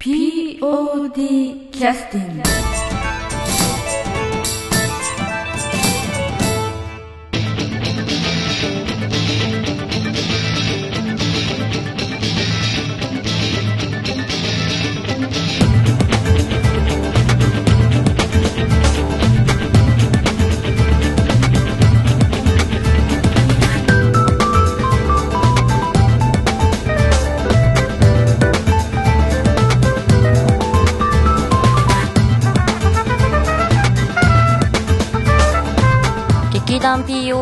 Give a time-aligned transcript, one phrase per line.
[0.00, 2.79] POD キャスティング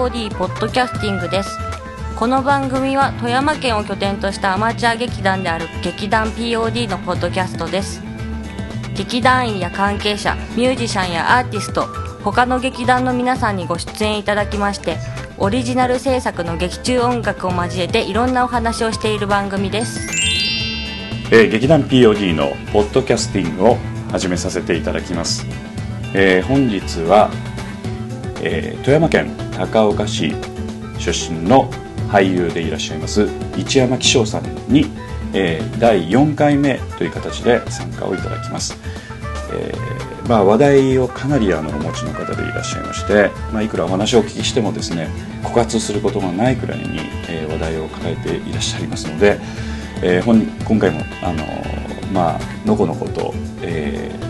[0.09, 1.59] POD ポッドキャスティングです。
[2.17, 8.01] この番組は富山県を拠点としたアマチュア劇団である劇団 POD のポッドキャストです。
[8.97, 11.87] 劇団員や関係者ミュージシャンやアーティスト
[12.25, 14.97] 他の劇団の皆さんにご出演いただきまして
[15.37, 20.09] オリジナル制作の劇中音楽を交えていろんなお話をしている番組です。
[21.31, 23.77] えー劇団 POD のポッドキャスティングを
[24.11, 25.45] 始めさせていただきます、
[26.15, 27.31] えー本日は、
[28.43, 30.35] えー富山県高岡市
[30.99, 31.71] 出身の
[32.09, 34.87] 俳優でいらっしゃいます市山紀章さんに、
[35.33, 38.77] えー第4回目という形で参加をいただきます、
[39.53, 45.09] えーまあ、話題をかなりあのお持ちの方でいらっしゃいまして、まあ、いくらお話をお聞きしてもですね
[45.43, 49.39] 枯渇することがないくらいに、えー話題を抱えていらっしゃいますので、
[50.03, 51.45] えー本今回もあの
[52.13, 54.28] まあのこのこと、えー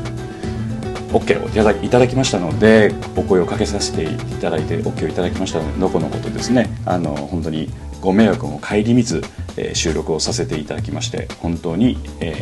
[1.13, 6.69] OK をいただきましたのでお声をかけさせていただいて OK をいただきましたのでのこのことですね。
[6.85, 7.71] あの本当に
[8.01, 9.23] ご迷惑も顧みず、
[9.57, 12.35] えー収録をさせていただきまして本当に、え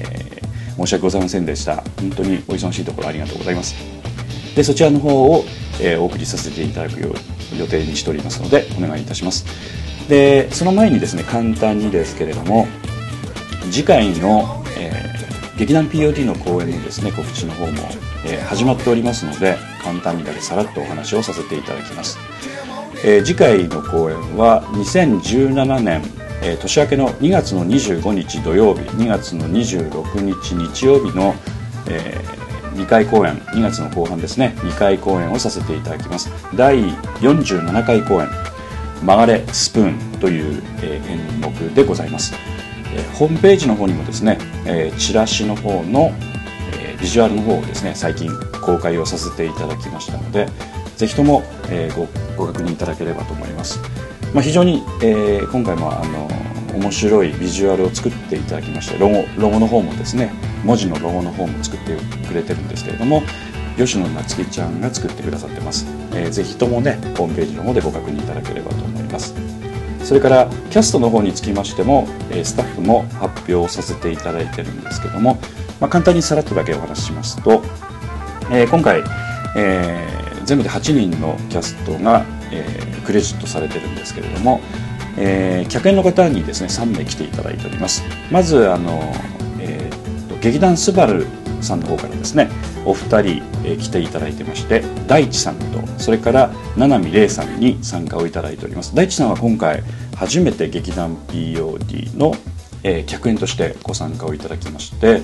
[0.43, 1.77] ー申し訳ございませんでした。
[1.99, 3.75] 本当にお忙しいところありがとうございます。
[4.55, 5.45] でそちらの方を、
[5.81, 9.47] えーお送りさせていただくよう予定にしておりますのでお願いいたします。
[10.09, 12.67] でその前にですね簡単にですけれども
[13.71, 15.17] 次回の、えー
[15.57, 17.73] 劇団 POD の公演のですね告知の方も、
[18.49, 22.19] 始まっておりますので簡単にだけさらっとお話をさせていただきます、
[23.05, 26.03] え次回の公演は2017年、
[26.43, 31.35] え年明けの2月の25日土曜日2月の26日日曜日の、
[31.89, 32.21] え
[32.75, 36.31] 2回公演2月の後半ですね2回公演をさせていただきます。
[36.55, 36.91] 第
[37.21, 38.29] 47回公演
[39.03, 42.35] 「曲がれスプーン」という、え演目でございます。
[42.95, 46.13] えホームページの方にもですね、えチラシの方の、
[47.07, 48.29] ビジュアルの方をですね最近
[48.61, 50.49] 公開をさせていただきましたので
[50.97, 53.79] ぜひとも、えーごご確認いただければと思います、
[54.35, 56.29] まあ、非常に、えー今回もあの
[56.77, 60.33] 面白いビジュアルを作っていただきましてロゴロゴの方もですね
[60.65, 61.97] 文字のロゴの方も作って
[62.27, 63.23] くれてるんですけれども
[63.77, 69.33] 吉野夏樹ちゃんが作ってくださってます、えーぜひともねホームページの方でご確認いただければと思います。
[70.03, 75.37] それからキャストの方につきましても、えスタッフも発表させていただいてるんですけども、
[75.81, 77.63] まあ、簡単にさらっとだけお話ししますと、
[78.51, 79.03] えー今回、
[79.57, 80.17] えー
[80.47, 84.61] 全部で8人のキャストが、えークレジットされてるんですけれども、
[85.19, 88.03] えー客演の方にですね3名来ていただいております。
[88.31, 89.13] まずあの、
[89.61, 91.27] えーと劇団スバル
[91.61, 92.49] さんの方からですね
[92.85, 98.95] お二人、えー来ていただいてまして大地さんとそれから七海玲さんに参加をいただいております。
[98.95, 99.83] 大地さんは今回
[100.15, 102.33] 初めて劇団 POD の、
[102.87, 105.23] えー客演としてご参加をいただきまして、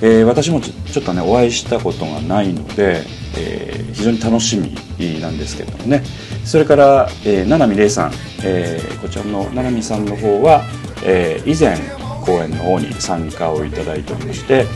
[0.00, 3.02] えー私もちょっとねお会いしたことがないので、
[3.36, 6.02] えー非常に楽しみなんですけどもね。
[6.44, 8.12] それから、えー七海玲さん、
[8.44, 10.62] えーこちらの七海さんの方は、
[11.04, 11.76] えー以前
[12.24, 14.66] 公演の方に参加をいただいておりまして、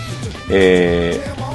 [0.50, 1.46] えー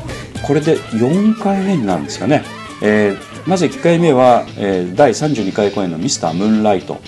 [0.48, 2.44] これで4回目になるんですかね、
[2.82, 7.02] えーまず1回目は、えー第32回公演の「ミスタームーンライト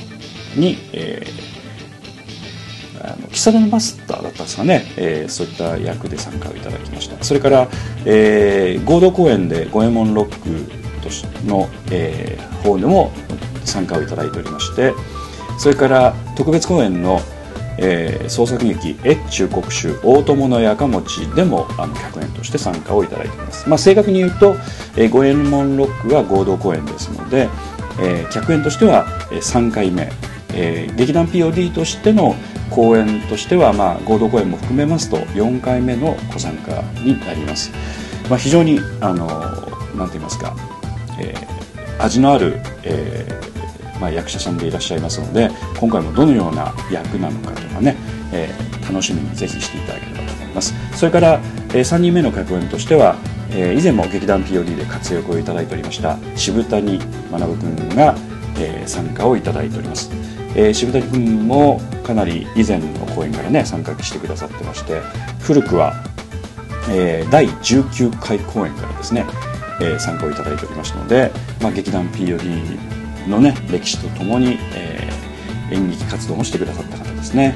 [0.55, 1.52] に、えー
[3.33, 7.21] 喫茶店のマスターだったんですかね、えーそういった役で参加をいただきました。
[7.23, 7.67] それから、
[8.05, 13.11] えー合同公演で五右衛門ロックとしの、えー方でも
[13.65, 14.93] 参加をいただいておりまして
[15.57, 17.19] それから特別公演の、
[17.77, 24.55] えー創作劇「越中国衆大友のやかもち」でもあの客演として参加をいただいています、まあ、正確に言うと
[24.95, 27.49] 「えー、五右衛門ロック」は合同公演ですので、
[28.01, 30.09] えー客演としてはえー3回目、
[30.53, 32.35] えー劇団 POD としての
[32.69, 37.71] 公演としては、まあ、合同公演も含めますと4回目のご参加になります、
[38.29, 39.27] まあ、非常にあの
[39.95, 40.55] なんて言いますか、
[41.19, 41.53] えー
[41.99, 47.95] 味のある、えーまあ、役者さんでいらっしゃいますので今回もどのような役なのかとかね、
[48.33, 50.73] えー楽しみにぜひしていただければと思います。
[50.93, 51.39] それから、
[51.73, 53.15] え3人目の客演としては、
[53.49, 56.99] えー以前も劇団 POD で活躍をいただいておりました渋谷
[57.31, 58.15] 学君が、
[58.59, 60.11] えー参加をいただいております、
[60.55, 65.01] えー渋谷君もかなり以前の公演からね参加してくださってまして
[65.39, 65.93] 古くは
[66.89, 69.25] えー第19回公演からですね、
[69.81, 75.23] えー参加をいただいておりましたので、まあ、劇団 POD のね歴史とともに、えー
[75.71, 77.55] 演劇活動もしてくださった方ですね。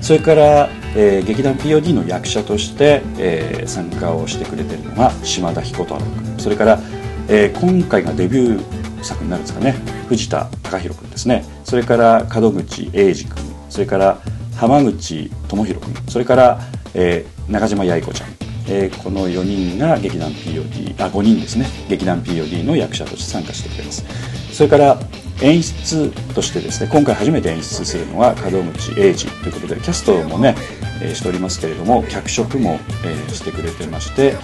[0.00, 6.38] それから、えー劇団 POD の役者として、えー参加をしてくれてるのが島田彦太郎君。
[6.38, 6.80] それから、
[7.28, 9.74] えー今回がデビュー作になるんですかね。
[10.14, 11.44] 藤田貴弘君ですね。
[11.64, 13.36] それから門口英二君。
[13.68, 14.18] それから
[14.56, 15.94] 浜口智弘君。
[16.08, 16.60] それから、
[16.94, 18.28] えー中島八重子ちゃん、
[18.68, 21.66] えーこの4人が劇団 POD あ5人ですね。
[21.88, 24.04] 劇団 POD の役者として参加してくれます。
[24.52, 24.98] それから
[25.42, 30.54] 演出としてですね今回初めて演出するのが門口英二ということでキャストもね、
[31.02, 34.36] えーしておりますけれども脚色も、えーしてくれてまして、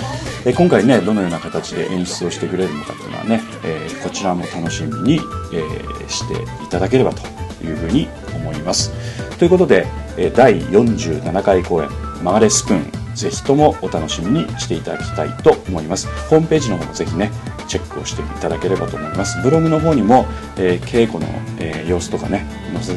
[0.45, 5.15] えー今回ねどのような形で演出をしてくれるのかっていうのはね、えーこちらも楽しみに、
[5.53, 7.23] えーしていただければと
[7.65, 8.91] いうふうに思います。
[9.39, 9.87] ということで、
[10.17, 11.89] え第47回公演
[12.23, 16.09] 「曲がれスプーン」ぜひともお楽しみにしていただきたいと思います。
[16.29, 17.31] ホームページの方もぜひね
[17.69, 19.41] チェックをしていただければと思います。
[19.43, 20.27] ブログの方にも、
[20.57, 21.27] えー稽古の、
[21.59, 22.45] えー様子とかね
[22.75, 22.95] 載せ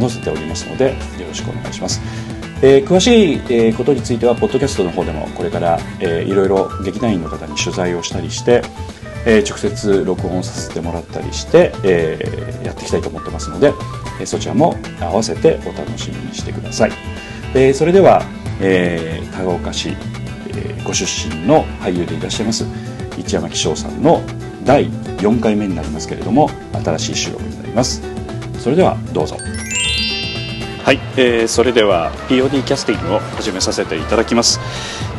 [0.00, 2.00] 載せておりますのでよろしくお願いします。
[2.62, 8.62] えー詳しい、えーことについてはポッドキャストの方でもこれから、えーいろいろ劇団員の方に取材をしたりして、
[9.26, 13.72] えー直接録音させてもらったりして、えーやっていきたいと思ってますので、
[14.20, 16.92] えそちらも合わせてお楽しみにしてください、
[17.54, 18.22] えそれでは、
[18.60, 22.64] えー高岡市、えご出身の俳優でいらっしゃいます
[23.18, 24.22] 一山紀章さんの
[24.64, 28.02] 第4回目になりますけれども新しい収録になります。
[28.58, 29.36] それではどうぞ。
[30.84, 34.60] はい、えーそれでは POD キャスティングを始めさせていただきます、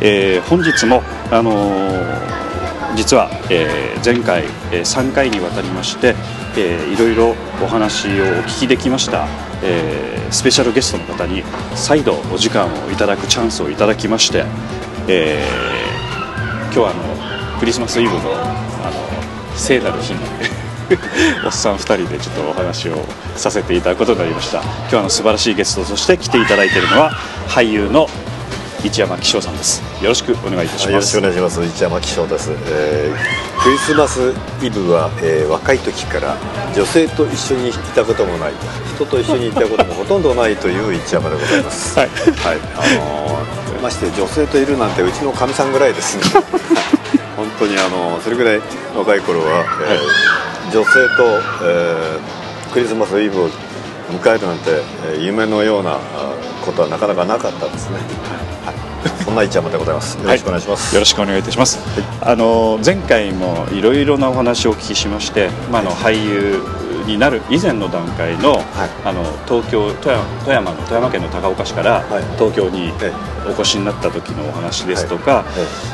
[0.02, 1.02] えー本日も、
[1.32, 2.57] あのー
[2.98, 6.16] 実は、えー前回、えー3回にわたりまして、
[6.58, 9.28] えーいろいろお話をお聞きできました、
[9.64, 11.44] えースペシャルゲストの方に
[11.76, 14.44] 再度お時間をいただくチャンスをいただきまして、
[15.08, 15.78] えー
[16.66, 16.94] 今日はあ
[17.54, 20.20] のクリスマスイブのあの聖なる日に
[21.46, 23.04] おっさん2人でちょっとお話を
[23.36, 24.62] させていただくことになりました。
[24.92, 27.12] 今日の素晴らしいゲストとして来ていただいているのは
[27.48, 28.08] 俳優の
[28.84, 29.82] 一山紀章さんです。
[30.02, 31.64] よろしくお願いいたしよろしますくお願いします。
[31.66, 34.32] 一山紀章です、えークリスマス
[34.64, 36.38] イブは、えー若い時から
[36.76, 38.54] 女性と一緒にいたこともない
[38.96, 41.98] 人と一緒にいたこともほとんどないという一山でございます。
[42.00, 42.10] はい。
[42.10, 42.58] はい。
[42.76, 46.18] あのーまして女性といるなんてうちのかみさんぐらいです。
[46.18, 46.24] ね
[47.36, 48.62] 本当にあのそれぐらい
[48.96, 51.24] 若い頃は、えー女性と、
[51.64, 53.50] えークリスマスイブを
[54.12, 54.72] 迎えるなんて、
[55.12, 55.98] えー夢のようなあ
[56.66, 58.04] ことはなかなかなかったですね、はい、
[59.24, 60.18] そんな一山でございます。
[60.18, 61.80] よろしくお願いします、よろしくお願いいたします、
[62.22, 66.62] あの前回もいろいろなお話をお聞きしまして、まあ、あの俳優
[67.06, 68.62] になる以前の段階の,、
[69.06, 72.24] あの東京富山富山の富山県の高岡市からはい。
[72.38, 73.14] 東京にえ
[73.48, 75.46] お越しになった時のお話ですとか、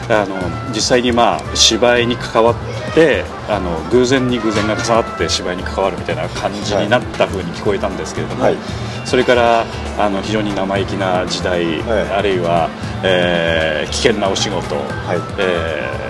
[0.09, 0.35] えあの
[0.73, 2.55] 実際にまあ芝居に関わっ
[2.95, 8.57] てあの偶然に偶然が重なって芝居に関わるみたいな感じになった風に聞こえたんですけれども、はい。
[9.05, 9.65] それから
[9.97, 11.81] あの非常に生意気な時代、え
[12.11, 12.69] あるいは、
[13.03, 14.81] えー危険なお仕事、は
[15.15, 15.17] い。
[15.39, 16.03] えー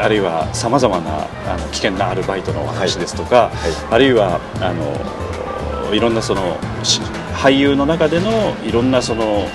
[0.00, 3.94] あるいはさまざまなあの危険なアルバイトのお話ですとか、はい。
[3.94, 7.00] あるいはあのいろんなそのし
[7.34, 9.46] 俳優の中でのいろんなその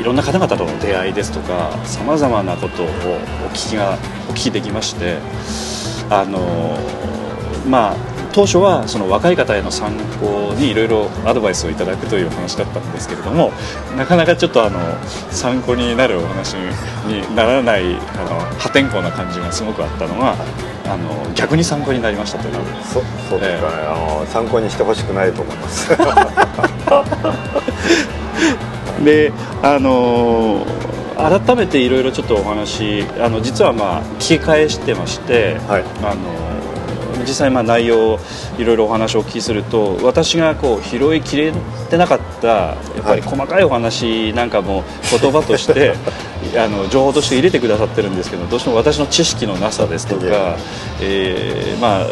[0.00, 2.90] いろんな方々との出会いですとかさまざまなことをお
[3.50, 3.96] 聞きが
[4.28, 5.18] お聞きできまして
[6.10, 6.76] あの
[7.68, 13.50] まあ当初はその若い方への参考にいろいろアドバイスをいただくという話だったんですけれども
[13.96, 14.78] なかなかちょっとあの
[15.32, 20.36] 参考になるお話にならないあの破天荒な感じがすごくあったのが
[20.86, 22.54] あの逆に参考になりましたという
[22.84, 23.70] そそうですか。
[23.70, 25.88] ね、あの参考にしてほしくないと思います。
[29.04, 29.32] で
[29.64, 30.64] あの
[31.16, 35.84] 改めていろいろちょっとお話あの実はまあ聞き返してまして、はい。
[36.04, 36.47] あの
[37.20, 38.18] 実際まあ内容を
[38.58, 41.52] いろいろお話をお聞きすると私がこう拾いきれ
[41.90, 45.94] てなかったやっぱり細かいお話なんかも言葉として
[46.56, 50.56] あの情報として入れてくださってるんですけどどうしても私の知識のなさですとか、
[51.00, 52.06] えーまあ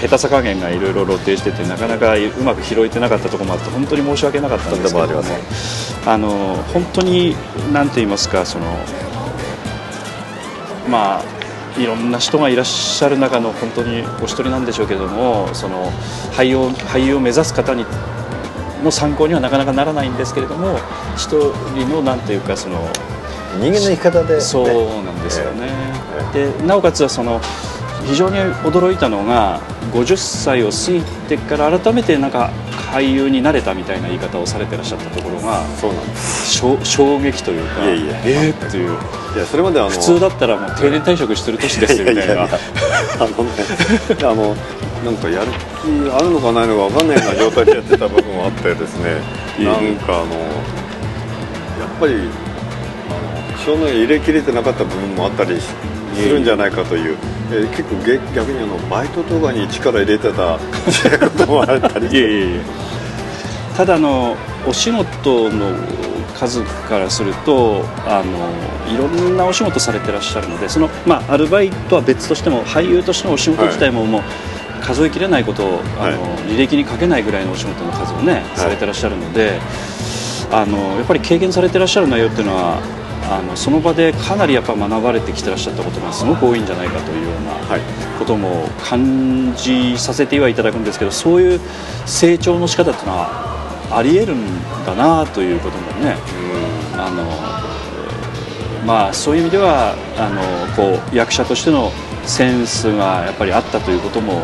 [0.00, 5.22] 下手さ加減がいろいろ露呈しててなかなかうまく拾えてなかったところもあって本当に申し訳なかったんですけれども
[6.06, 7.36] あの本当に
[7.72, 8.64] 何て言いますかその
[10.88, 11.39] まあ
[11.80, 15.90] いろんな人がいらっしゃる中の本当にお一人なんでしょうけどもその
[16.32, 17.86] 俳優を俳優を目指す方に
[18.84, 20.78] の参考にはなかなかならないんですけれども
[21.16, 21.28] 一
[21.74, 22.86] 人のなんていうかその
[23.58, 25.68] 人間の生き方で、ね、そうなんですよね、
[26.32, 27.40] でなおかつはその
[28.06, 29.60] 非常に驚いたのが
[29.92, 32.50] 50歳を過ぎてから改めてなんか
[32.90, 36.52] 俳優になれたみたいな言い方をされてらっしゃったところがそうなんです。
[36.54, 38.20] 衝衝撃というかいえいえ。
[38.24, 38.98] えーっていう。
[39.36, 42.40] いやそれまであの普通だったらもう定年退職してる年ですよみたいなや。
[42.40, 42.58] やや
[43.20, 43.50] あのね
[44.22, 44.56] あの
[45.04, 49.14] なんかやる気あるのかないのか分かんないような状態でやってた部分もあってですね。
[49.64, 52.18] なんかあのやっぱりあ
[53.52, 55.68] の少年入れきれてなかった部分もあったりし
[56.14, 57.16] するんじゃないかという、
[57.52, 62.06] えー結構げ逆にあのバイトとかに力入れてたこともあったり。
[62.06, 62.60] いえいえいえ。
[63.76, 64.36] ただあの
[64.68, 65.74] お仕事の
[66.38, 68.50] 数からするとあの
[68.92, 74.22] いろんなお仕事されてらっしゃるのでその、まあ、アルバイトは別としても俳優としてのお仕事自体ももう
[74.82, 76.42] 数えきれないことをあの、はい。
[76.44, 79.60] 履歴に書けないぐらいのお仕事の数をね、されてらっしゃるので
[80.50, 82.80] あのやっぱり経験されてらっしゃる内容っていうのは
[83.28, 87.80] あのその場でかなりやっぱ学ばれてきてらっしゃったことがすごく多いんじゃないかというようなはい。
[88.18, 91.60] ことも感じさせてはいただくんですけどそういう
[92.06, 93.28] 成長の仕方っていうのは
[93.90, 94.44] ありえるん
[94.84, 96.16] だなということもね
[96.96, 97.24] あの
[98.86, 100.42] まあそういう意味ではあの
[100.76, 101.90] こう役者としての
[102.26, 104.42] センスがやっぱりあったということも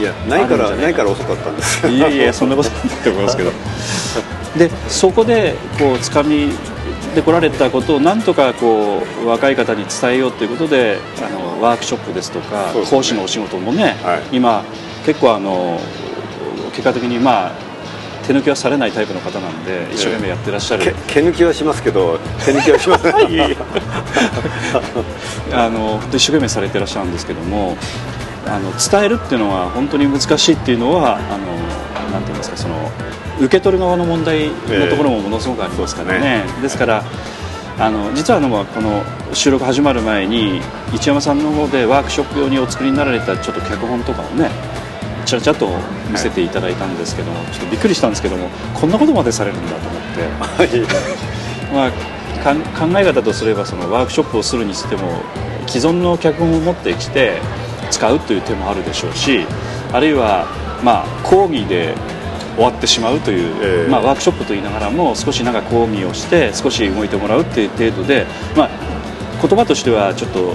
[0.00, 1.86] いやないからないから遅かったんです。
[1.88, 3.52] いやいやそんなことないと思いますけど。
[4.58, 6.52] でそこでこう掴み
[7.14, 12.84] で来られたことをなんとかこう若い方に伝えようということであのワークショップですとかね。
[12.88, 14.36] 講師のお仕事もね、はい。
[14.36, 14.64] 今
[15.04, 15.80] 結構あの
[16.70, 17.52] 結果的にまあ
[18.26, 23.14] 手抜きはされないタイプの方なんで一生懸命やってらっしゃる、け毛抜きはしますけど手抜きはしません。
[25.52, 27.76] あの本当一生懸命されてらっしゃるんですけども
[28.46, 31.38] あの伝えるっていうのは本当に難しいっていうのはあの
[32.12, 32.90] なんて言いますかその
[33.40, 37.04] 受け取る側の問題のところもものすごくありますからね,、ですから
[37.78, 40.60] あの実はあのこの収録始まる前に
[40.92, 44.50] 一山さんの方でワークショップ用にお作りになられたちょっと脚本とかをね
[45.24, 45.68] ちらちらっと
[46.10, 50.90] 見せていただいたんですけども、ちょっとびっくりしたんですけどもこんなことまでされるんだと思って。
[51.72, 51.90] まあ、
[52.42, 55.22] 考え方とすればそのワークショップをするにしても
[55.68, 57.38] 既存の脚本を持ってきて
[57.90, 59.46] 使うという手もあるでしょうし
[59.92, 60.46] あるいは、
[60.82, 61.94] まあ、講義で
[62.54, 63.90] 終わってしまうという、ええ。
[63.90, 68.26] まあ、ワークショップと言いながらも少しなんか講義をして少し動いてもらうっていう程度で、
[68.56, 68.70] まあ、
[69.40, 70.54] 言葉としてはちょっと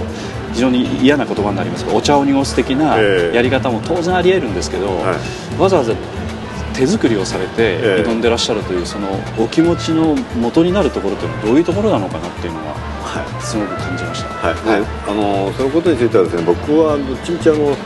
[0.52, 3.36] 非常に嫌な言葉になりますがお茶を濁す的なええ。
[3.36, 5.16] やり方も当然ありえるんですけど、は
[5.58, 5.60] い。
[5.60, 5.94] わざわざ
[6.74, 8.04] 手作りをされてええ。
[8.06, 13.42] 挑んでらっしゃるというそのお気持ちの元になるところというのはどういうところなのかなっていうのははい。
[13.42, 14.28] すごく感じました。
[14.30, 17.76] はい、ねあのそのことについてはですね僕はどっちみちあの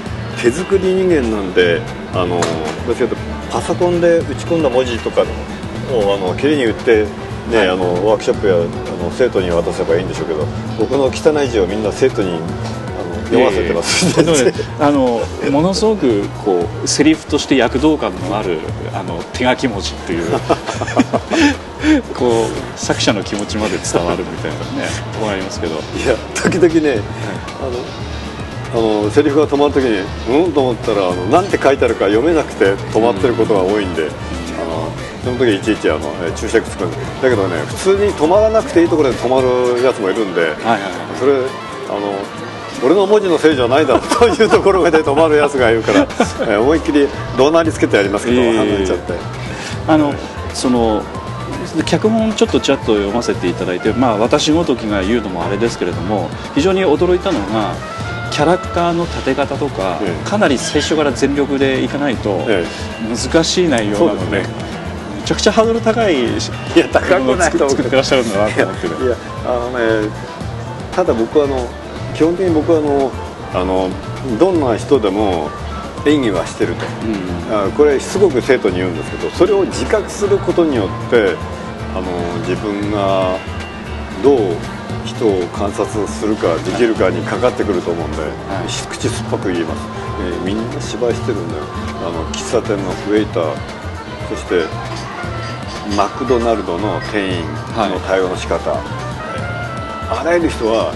[0.40, 1.80] 手作り人間なんで
[2.14, 2.40] あの
[2.86, 3.16] どっちかというと
[3.50, 7.06] パソコンで打ち込んだ文字とかをあの綺麗に打って
[7.50, 7.68] ね、はい。
[7.68, 10.46] あのワークショップやあの生徒に渡せばいいんでしょうけど
[10.78, 18.58] 僕の汚い字をみんな生徒にあの読ませてます、あのものすごくこうセリフとして躍動感のある
[18.92, 20.30] あの手書き文字っていう
[22.14, 25.74] こう作者の気持ちまで伝わるみたいなねところありますけど。
[25.74, 27.00] いや時々ね、
[27.60, 28.09] あの
[28.72, 29.98] あのセリフが止まる時に
[30.44, 30.52] うん？
[30.52, 34.90] と思ったらあのなんて書いてあるか読めなくて止まってることが多いんで、あの
[35.24, 36.96] その時いちいちあのえ注釈つくんで。
[37.22, 40.82] だけどね普通に止まらなくていいところで止まるやつもいるんで、はいはいはい。
[41.18, 41.32] それ
[41.88, 42.14] あの
[42.86, 44.02] 俺の文字のせいじゃないだろう
[44.36, 46.06] というところで止まるやつがいるから、
[46.48, 48.52] え思いっきり怒鳴りつけてやりますけど、いえいえ。
[48.52, 49.12] いえ離れちゃって。
[49.88, 50.14] あの
[50.54, 51.02] その
[51.84, 57.74] 脚本ちょっとちらっと読ませていただいて、まあ、私ごときが言うのもあれですけれども非常に驚いたのが
[58.30, 60.28] キャラクターの立て方とか、ええ。
[60.28, 62.64] かなり最初から全力でいかないとえ
[63.08, 64.70] 難しい内容なので,、そうですね。
[65.20, 66.26] めちゃくちゃハードル高いい
[66.76, 68.94] や高くないと作ってらっしゃるんだなと思ってね。
[69.04, 70.10] いやあのね
[70.92, 71.68] ただ僕はあの
[72.14, 73.10] 基本的に僕はあの
[73.52, 75.50] あのどんな人でも
[76.06, 76.86] 演技はしてると、
[77.52, 81.36] あこれすごく生徒に言うんですけどそれを自覚することによって
[81.94, 83.36] あの自分が
[84.22, 84.56] どう
[85.10, 88.28] 人を観察するかできるかにかかってくると思うんで、は
[88.62, 88.68] い。
[88.88, 89.82] 口酸っぱく言います、
[90.22, 91.64] えーみんな芝居してるんだよ。
[92.06, 93.54] あの喫茶店のウェイター。
[94.30, 94.64] そして
[95.96, 97.42] マクドナルドの店員
[97.90, 100.94] の対応の仕方、あらゆる人は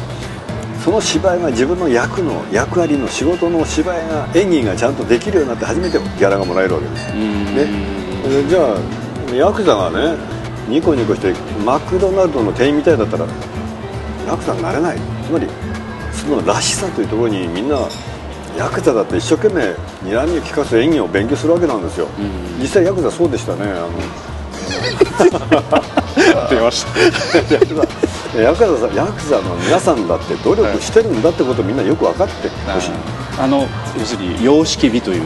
[0.85, 7.44] その芝居が自分の役の役割の仕事の芝居が演技がちゃんとできるようになって初めてギャラがもらえるわけです、うん。
[7.56, 7.66] ね。
[8.26, 10.16] えじゃあヤクザがね
[10.68, 13.26] ニコニコしてマクドナルドの店員みたいだったら
[14.26, 14.99] ヤクザになれない。
[15.26, 15.47] つまり
[16.12, 17.78] そのらしさというところにみんな
[18.57, 19.62] ヤクザだって一生懸命
[20.09, 22.61] 睨みを利かす演技を勉強するわけなんですよ、ん。
[22.61, 23.62] 実際ヤクザそうでしたね。
[23.64, 23.88] あの
[26.50, 27.54] 出ました。
[27.54, 27.75] ヤクザ
[28.40, 32.90] ヤクザさんヤクザの皆さんだって努力してるんだってことをみんなよく分かってほしい
[33.38, 33.67] あの
[33.99, 35.23] 要するに様式美という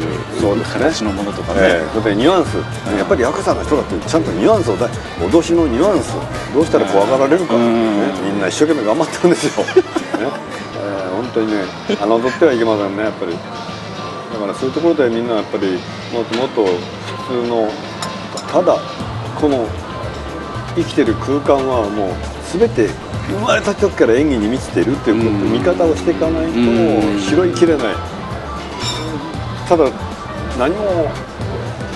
[0.65, 2.57] 形のものとかね、ええそれでニュアンス、
[2.97, 4.88] やっぱりヤクザの人だってちゃんとニュアンスをだ
[5.21, 6.15] 脅しのニュアンス
[6.55, 8.00] どうしたら怖がられるか、うん。
[8.00, 9.73] ね、みんな一生懸命頑張ってるんですよ、 ね。
[9.77, 13.33] ええ本当にね侮ってはいけませんねやっぱり。
[13.33, 15.73] だからそういうところでみんなやっぱり
[16.12, 17.69] もっともっと普通の
[18.53, 18.79] ただ
[19.41, 19.67] この
[20.77, 22.88] 生きてる空間はもう全て
[23.28, 27.95] 生まれた時から演技に満ちているっていうこと、うん見方をしていかないとうん拾いきれない。
[29.69, 29.90] ただ
[30.59, 31.11] 何も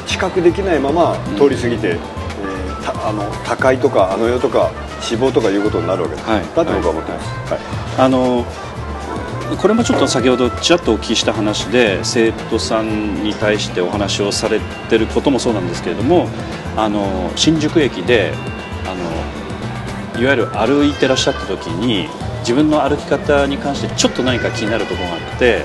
[0.07, 6.41] 知覚できないまま通り過ぎて、えーたあの高いとかあの世とか死亡とかいうことになるわけです、はい。
[6.55, 7.61] だって僕は思ってます、はい。
[7.99, 8.45] あの
[9.61, 16.29] これもちょっと先ほどちらっとお聞きした話で生徒さんに対してお話をされてることもそうなんですけれども
[16.77, 18.33] あの新宿駅で
[18.85, 19.22] あの
[20.19, 22.09] いわゆる歩いてらっしゃった時に
[22.41, 25.65] 自分の歩き方に関してちょっと何か気になるところがあって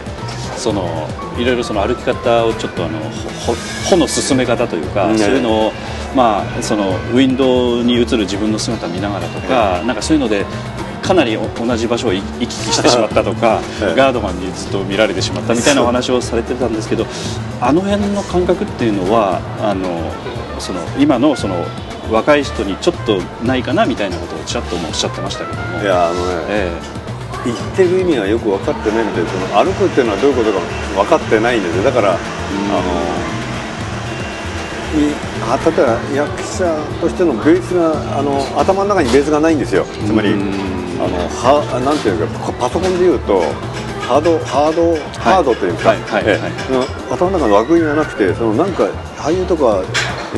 [0.57, 3.55] そのいろいろその歩き方をちょっとあのほほ
[3.89, 5.17] 歩の進め方というか、ね。
[5.17, 5.71] そういうのを、
[6.15, 10.45] まあ、そのウィンドウに映る自分の姿を見ながらとか、なんかそういうので
[11.03, 13.95] かなりお同じ場所を行き来してしまったとか、 ええ。
[13.95, 17.05] ガードマンにずっと見られてしまったみたいなお話をされてたんですけど
[17.61, 20.11] あの辺の感覚っていうのはあの
[20.59, 21.65] その今のその
[22.11, 25.81] 若い人にちょっとないかなみたいなことをちらっともおっしゃってましたけども。
[25.81, 26.97] いやあのねえ
[27.45, 30.59] 言ってる意味はよく分かってないみたいでその歩くっていうのはどういうことか
[31.03, 31.83] 分かってないんですよ。
[31.83, 32.19] だから、あの
[34.99, 36.65] いあ例えば役者
[36.99, 39.85] としてのベースがあの頭の中にベースがないんですよ。
[39.85, 40.77] つまり、うん。
[40.99, 43.39] あのはなんていうかパソコンでいうと
[44.01, 46.39] ハードハード、ハードというか、はいはい
[47.11, 48.85] 頭の中の枠組みがなくてそのなんか
[49.15, 49.83] 俳優とか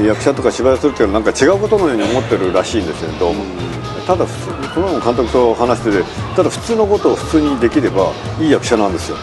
[0.06, 3.44] 役者とか芝居をするっていうのはなんか違うことのように思ってるらしいんですよどうも。
[4.08, 6.04] ただ普通この監督と話してて
[6.36, 9.18] ただ普通のことを普通にできればいい役者なんですよ、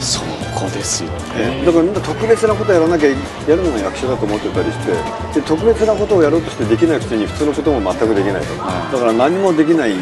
[0.00, 0.20] そ
[0.58, 1.62] こですよね。
[1.64, 3.14] だからみんな特別なことをやらなきゃや
[3.54, 4.78] るのが役者だと思ってたりし
[5.34, 9.96] てで特別なことをやろうとしてできないくせに普通のことも全くできないと、はいだから何もできないっ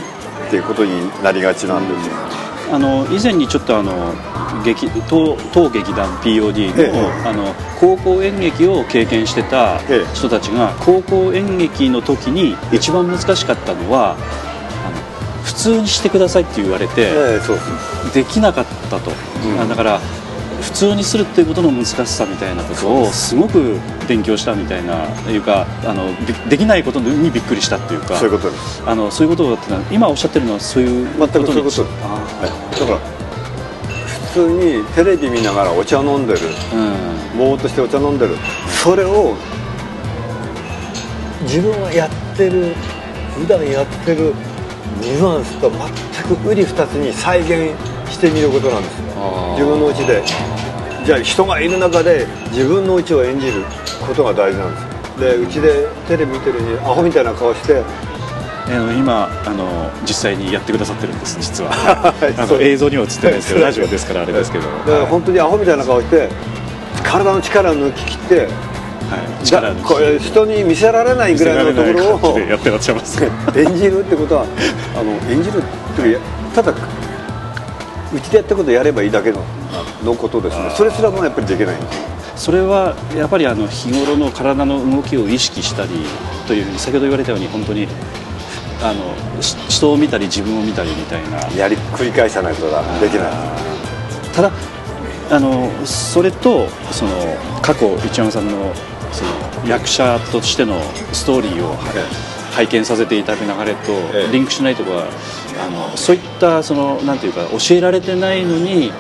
[0.49, 2.15] ていうことになりがちなんですよ、
[2.73, 4.15] あの以前にちょっとあの
[4.65, 7.29] 劇当当劇団 POD の,、ええ。
[7.29, 10.15] あの高校演劇を経験してたええ。
[10.15, 14.17] 人たちが高校演劇の時に一番難しかったのは
[14.85, 17.13] あの普通にしてくださいって言われて、
[18.13, 19.13] できなかったと、
[19.45, 19.61] うん。
[19.61, 20.01] あだから
[20.61, 23.37] 普通にするっていうことの難しさみたいなことをす。
[23.37, 28.17] ごく勉強したみたいないうかあのでできないことにびっくりしたっていうか。
[28.17, 28.83] そういうことです。
[28.87, 31.85] あのそういうことってのは今おっしゃってるのはそういう全くそういうこと
[32.43, 32.99] だから
[34.07, 36.41] 普通にテレビ見ながらお茶飲んでる。
[36.41, 37.39] ーうん。
[37.39, 38.37] ぼーっとしてお茶飲んでる。
[38.83, 39.35] それを
[41.43, 42.75] 自分がやってる
[43.35, 44.35] 普段やってる
[45.01, 45.79] ニュアンスと全
[46.25, 47.75] く瓜二つに再現
[48.11, 49.03] してみることなんです
[49.53, 50.23] 自分のうちで。
[51.07, 53.65] じゃあ人がいる中で自分のうちを演じる
[54.05, 54.89] ことが大事なんですよ。
[55.21, 57.83] でうちでテレビ見てるにアホみたいな顔して
[58.69, 61.71] あの今あの実際にやってくださってるんです実は。
[62.21, 62.41] い。
[62.41, 66.29] あの映像には映ってないですけどラジオですからあれですけど、だから本当にアホみたいな顔して
[67.05, 68.49] 体の力を抜き切って
[69.07, 69.85] はい、力抜き。
[69.85, 73.31] これ人に見せられないぐらいのところをでやってらっしゃいます演
[73.77, 74.47] じるってことは
[74.97, 76.21] あの演じるっていう
[76.53, 79.45] ただうちでやったことやればいいだけの
[80.03, 80.71] のことですね。
[80.77, 82.03] それすらもやっぱりできないんですよ。
[82.37, 85.91] それはやっぱりあの日頃の体の動きを意識したり
[86.47, 87.89] というふうに先ほど言われたように本当に
[88.83, 91.39] あのし人を見たり自分を見たりみたいな。
[91.57, 93.33] やり繰り返さないとだできない。
[94.35, 94.51] ただ
[95.31, 97.11] あのそれとその
[97.63, 98.73] 過去一山さんの
[99.13, 100.81] その役者としての
[101.13, 101.75] ストーリーを
[102.53, 104.33] 拝見させていただく流れとええ。
[104.33, 105.05] リンクしないところは
[105.67, 108.93] あのそういったそのなんていうか教えられてないのに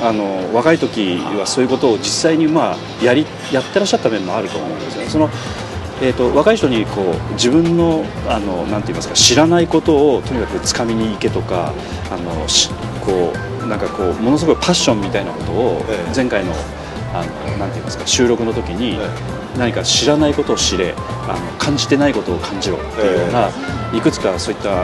[0.00, 5.08] あの若い時はそういうことを実際にまあやりやってらっしゃった面もあると思うんですよ。
[5.08, 5.30] その
[6.02, 11.72] えー、と若い人にこう自分のあのなんて言いますか知らないことをとにかくつかみに行けとか
[12.10, 16.12] あのしこうなんかこうものすごいパッションみたいなことをええ。
[16.14, 16.52] 前回の
[17.14, 20.94] あのなんて言いますか収録の時にえ何か知らないことを知れ
[21.28, 23.50] あの感じてないことを感じろっていうような、
[23.92, 24.82] いくつかそういった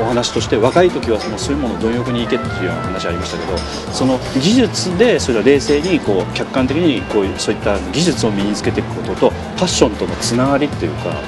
[0.00, 3.58] お話として若い時はもうそういうものを貪欲にいけっていうような話ありましたけど
[3.92, 11.20] その技術でそれは冷静にこう客観的にこうそういった技術を身につけていくこととパッションとのつながりっていうか、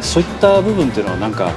[0.00, 1.52] そういった部分っていうのはなんか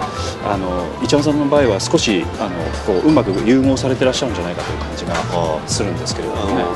[0.46, 2.52] あの一山さんの場合は少しあの
[2.86, 6.62] こううまく融合されてらっしゃるんじゃないかという感じがするんですけれどあもね。
[6.62, 6.70] の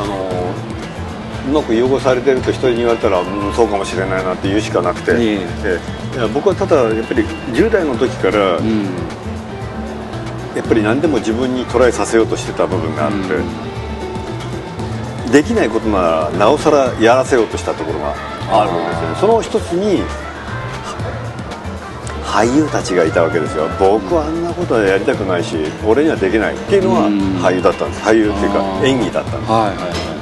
[0.00, 0.67] あの
[1.48, 5.36] うまく融合されてると人に言われたら、うん、そうかもしれないなって言うしかなくて、え。
[6.14, 8.84] いや僕はただやっぱり10代の時から、うん。
[10.54, 13.12] やっぱり何でも自分にトライさせようとしてた部分があっ
[15.26, 18.14] て、できないことならなおさらやらせようとしたところが
[18.50, 19.16] あるんですよね。
[19.20, 20.02] その一つに
[22.24, 23.68] 俳優たちがいたわけですよ。
[23.78, 25.56] 僕はあんなことはやりたくないし
[25.86, 27.18] 俺にはできないっていうのはうん。
[27.38, 28.02] 俳優だったんです。
[28.02, 29.52] 俳優っていうか演技だったんです。
[29.52, 30.17] はいはいは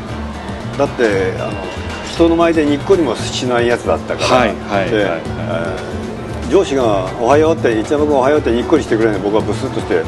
[0.78, 1.52] だってあの
[2.12, 5.20] 人の前でにっこりもしないやつだったから、はいはいではい
[6.50, 10.00] 上司が「おはよう」って「一山君おはよう」ってにっこりしてくれない僕はブスッとして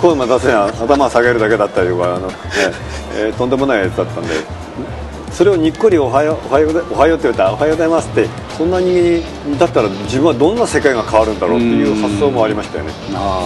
[0.00, 2.34] 声も出せない頭下げるだけだったりとかあの、ね
[3.16, 4.30] えーとんでもないやつだったんで
[5.32, 9.00] それをにっこりおはようおはようでおはようって言ったら「おはようございます」ってそんな人間
[9.50, 12.92] にだったら自分はどんな世界が変わるんだろうっていう発想もありましたよね。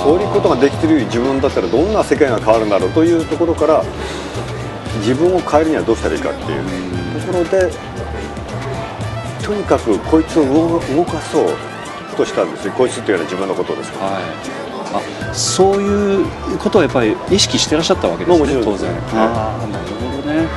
[0.05, 3.83] そういうことができてる自分だったらどんな世界が変わるんだろうというところから
[4.99, 6.63] 自分を変えるにはどうしたらいいかっていう。
[7.21, 7.71] ところで
[9.43, 11.49] とにかくこいつを動動かそう
[12.17, 12.73] としたんですよ。
[12.73, 14.23] こいつっていうのは自分のことですからはい。
[14.95, 16.27] あそういう
[16.59, 18.91] ことをやっぱり意識してらっしゃったわけですね当然。
[19.15, 20.49] ああなるほどね。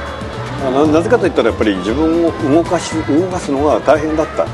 [0.64, 4.44] ななぜかといったらやっぱり自分を動かし動かすのが大変だった。
[4.44, 4.48] う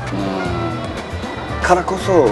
[1.62, 2.28] からこそ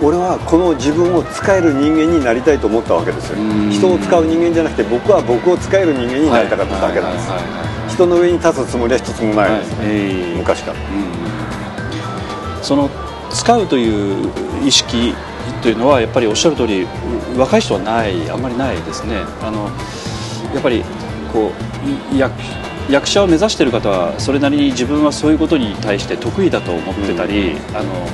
[0.00, 3.38] 俺はこの自分を使える人間になりたいと思ったわけですよ。
[3.38, 3.70] うん。
[3.70, 7.94] 人を使う人間じゃなくて僕は僕を使える人間になりたかっただけなんです。
[7.94, 9.86] 人の上に立つつもりは一つもないんです、はい。
[9.86, 10.36] ええ。
[10.36, 10.78] 昔から。
[10.78, 11.18] うん
[12.62, 12.90] その
[13.30, 14.30] 使うという
[14.64, 15.14] 意識
[15.62, 16.86] というのはやっぱりおっしゃる通りう
[17.38, 18.30] 若い人はない。
[18.30, 19.22] あんまりないですね。
[19.42, 19.70] あの
[20.54, 20.84] やっぱり
[21.32, 21.52] こ
[22.12, 22.32] うい役
[22.90, 28.06] 役者を目指している方はそれなりに自分はそういうことに対して得意だと思ってたり、あの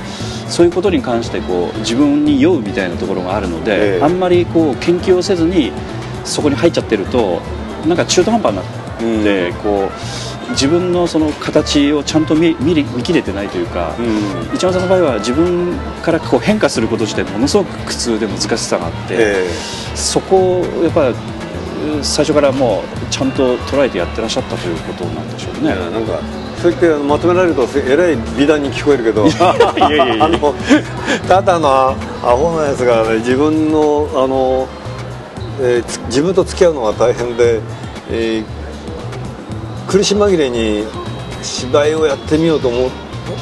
[0.47, 4.01] そういうことに関してこう自分に酔うみたいなところがあるので、ええ。
[4.03, 5.71] あんまりこう研究をせずに
[6.23, 7.41] そこに入っちゃってると
[7.87, 9.89] なんか中途半端になって、こ
[10.47, 14.01] う自分のその形をちゃんと見見れ見切れてないというか、う
[14.51, 14.55] ん。
[14.55, 19.47] 一山さんの場合は自分からこう変化すること自体ものすごく苦痛で難しさがあって、え
[19.95, 21.15] そこをやっぱり
[22.01, 25.69] 最初からもうちゃんと捉えてやってらっしゃったということなんでしょうね。
[25.69, 26.19] やなんか
[26.61, 29.29] そう言ってまとめられるとえらい美談に聞こえるけど。
[31.27, 31.95] ただのア
[32.35, 34.67] ホなやつが、ね、自分のあの、
[35.61, 37.61] えーつ自分と付き合うのが大変で、
[38.09, 38.45] えー
[39.87, 40.83] 苦し紛れに
[41.43, 42.89] 芝居をやってみようと思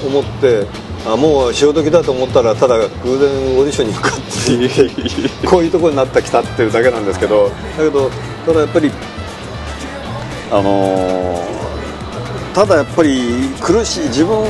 [0.05, 0.67] 思って
[1.05, 7.49] あもう潮時だと思ったらただ偶然オーディションに受かってこういうところになったきたってるだけなんですけど。
[7.49, 8.09] だけど
[8.45, 8.91] ただやっぱり
[10.51, 11.62] あのー
[12.53, 14.43] ただやっぱり苦しい自分を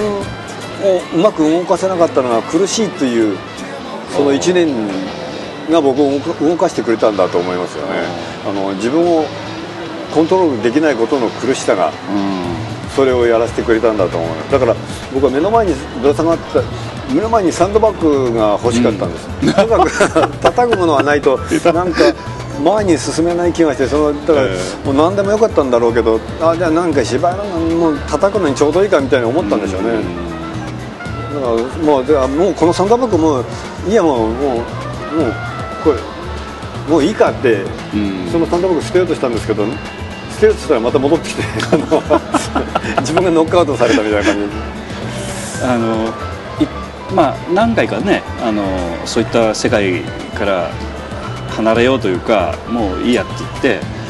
[1.13, 3.37] うまく動かせなかったのが苦しいという
[4.11, 4.87] その1年
[5.71, 8.01] が僕を動かしてくれたんだと思いますよね。
[8.45, 9.25] あの自分を
[10.13, 12.73] コントロールできないことの苦しさがうん。
[12.95, 14.75] それをやらせてくれたんだと思うだから
[15.13, 16.61] 僕は目の前にぶら下がった
[17.13, 21.37] 目の前にサンドバッグが欲しかったんです、とにかく 叩くものはないと
[21.73, 21.99] なんか
[22.61, 29.89] 前に進めない気がしてそのだから、えもう何でもよかったんだろうけどあじゃあなんか芝居なのにもう叩くのにちょうどいいかみたいに思ったんでしょうね、
[31.33, 33.45] だからもうでもうこのサンドバッグもう
[33.87, 34.63] いいやもうもうもう
[35.83, 35.97] これ
[36.89, 37.63] もういいかって
[37.93, 38.29] うん。
[38.31, 42.01] そのサンドバッグ捨てようとしたんですけど捨てようとしたらまた戻ってきてあの
[43.01, 44.39] 自分がノックアウトされたみたいな感じ。
[45.65, 46.07] あの
[46.59, 46.67] い
[47.13, 48.63] まあ何回かねあの
[49.05, 50.01] そういった世界
[50.37, 50.69] から
[51.53, 54.03] 離れようというかもういいやって言って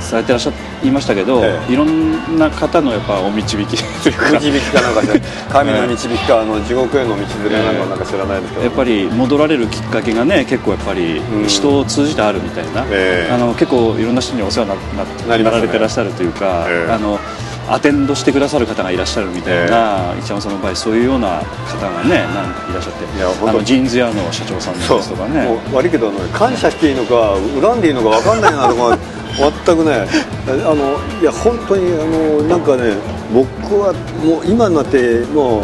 [0.00, 1.72] されてらっしゃいましたけど、ええ。
[1.72, 4.32] いろんな方のやっぱお導きというか。
[4.32, 5.02] 導きかなんか
[5.52, 11.46] 神の導きかあの地獄への道連れなのかなんか知らないですけど、やっぱり戻られるきっかけがね結構やっぱりうん。
[11.46, 13.32] 人を通じてあるみたいな、ええ。
[13.32, 16.92] あの結構いろんな人にお世話になななりられてらっしゃるというか、ええ。
[16.92, 17.20] あの
[17.70, 23.16] アテンドしてくださる方がいらっしゃるみたいな、一山さんの場合そういうような方がね何かいらっしゃって。
[23.16, 25.46] いやあのジーンズ屋の社長さんですとかね。
[25.72, 28.98] 悪いけどあの感謝していいのか恨んでいいのか分かんないなとか
[29.64, 30.08] 全くね。
[30.48, 32.94] あのいや本当にあのなんかね
[33.32, 33.92] 僕は
[34.24, 35.62] もう今になってもう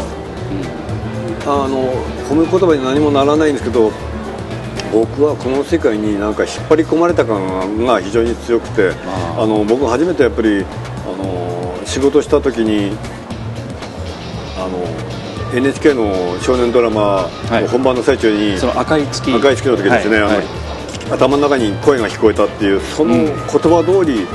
[1.45, 1.93] あの
[2.31, 3.91] 褒め言葉に何もならないんですけど
[4.93, 8.93] 僕はこの世界になんか引っ張り込まれた感が非常に強くて
[9.37, 9.43] あ。
[9.43, 10.65] あの僕初めてやっぱり
[11.97, 12.95] 仕事した時に
[14.59, 17.01] あの NHK の少年ドラマ
[17.49, 17.63] はい。
[17.63, 19.33] の本番の最中に、その赤い月。
[19.33, 20.37] 赤い月の時ですね、あのはい。
[20.37, 20.47] はい
[21.09, 23.25] 頭の中に声が聞こえたっていうそのうん。
[23.25, 24.27] 言葉通り、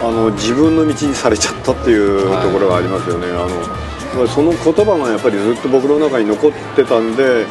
[0.00, 7.44] あの自分の道にされちゃったっていうはいところがありますよね、あのその言葉がやっぱりずっと僕の中に残ってたんで、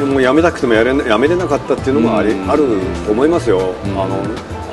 [0.00, 2.50] うんもうやめたくてもやれなやめれなかったっていうのもあり、うん。
[2.50, 2.64] ある
[3.04, 4.00] と思いますよ、ん。
[4.00, 4.22] あの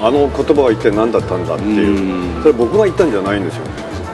[0.05, 2.43] あの言葉は一体何だったんだっていう、うん。
[2.43, 3.65] それ僕が言ったんじゃないんですよ。
[3.65, 3.71] ね。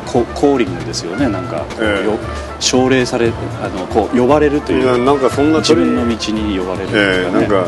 [0.08, 2.06] ココーリングですよねなんか、ええ。
[2.06, 2.17] よ
[2.60, 5.04] 奨励されあのこう呼ばれるという。
[5.04, 6.93] なんかそんな自鳥分の道に呼ばれるね。
[6.95, 7.65] えなんか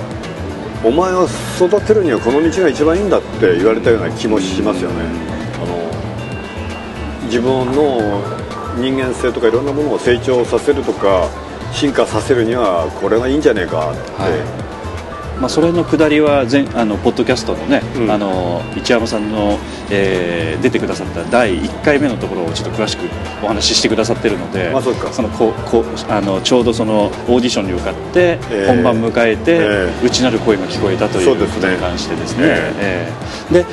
[0.85, 4.95] お前を育てるにはこの道が一番いいんだって言われたような気もしますよね、
[5.55, 8.21] あの自分の
[8.77, 11.29] 人間性とかいろんなものを成長させるとか
[11.71, 14.72] 進化させるにはこれがいいんじゃねえかって、はい
[15.43, 18.09] まあ、それのくだりは前あのポッドキャストのね、うん。
[18.09, 19.59] あの一山さんの、
[19.91, 23.01] えー出てくださった第1回目のところをちょっと詳しく
[23.43, 28.67] お話ししてくださってるので、まあそのここあのちょうどそのオーディションに受かって、ええ。
[28.67, 30.05] 本番迎えて、ええ。
[30.05, 32.43] 内なる声が聞こえたといそうことに関してですね。
[32.45, 33.09] え
[33.51, 33.51] え。
[33.51, 33.65] えで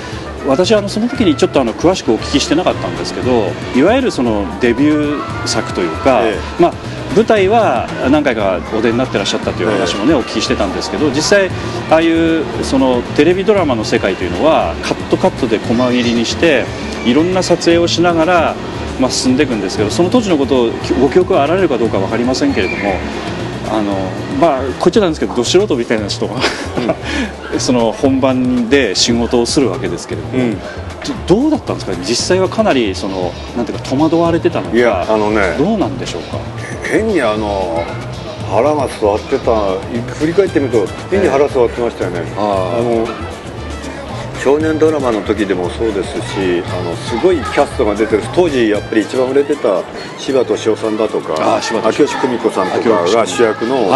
[0.49, 3.45] 私はあのその時にちょっとあの詳しくお聞きしてなかったんですけど
[3.77, 6.35] いわゆるそのデビュー作というか、え。
[6.59, 6.73] まあ、
[7.17, 11.51] 舞台は何回かお出になってらっしゃったという話もね、お聞きしてたんですけど実際
[11.91, 16.65] ああいうそのテレビドラマの世界というのはカットカットで細切りにして
[17.05, 18.55] いろんな撮影をしながら、
[19.01, 20.71] まあ、進んでいくんですけどその当時のことを
[21.01, 22.93] ご記憶があられるかどうか分かりませんけれども
[23.73, 23.93] あの
[24.41, 26.41] まあこっちなんですけどど素人みたいな人が、
[27.59, 30.59] その本番で仕事をするわけですけれども、うん
[31.27, 31.97] どどうだったんですか？
[32.03, 36.39] 実際はかなりそのなんていうか戸惑われてたのかいやあのねどうなんでしょうか？
[36.91, 37.85] 変にあの
[38.51, 39.79] 腹が座ってた
[40.15, 43.07] 振り返ってみると変に腹座ってましたよね、あーあの
[44.41, 49.83] 少年ドラマの時でもそうですしあのすごいキャストが出てる当時やっぱり一番売れてた
[50.19, 53.91] 柴田敏夫さんだとか秋吉久美子さんとかが主役の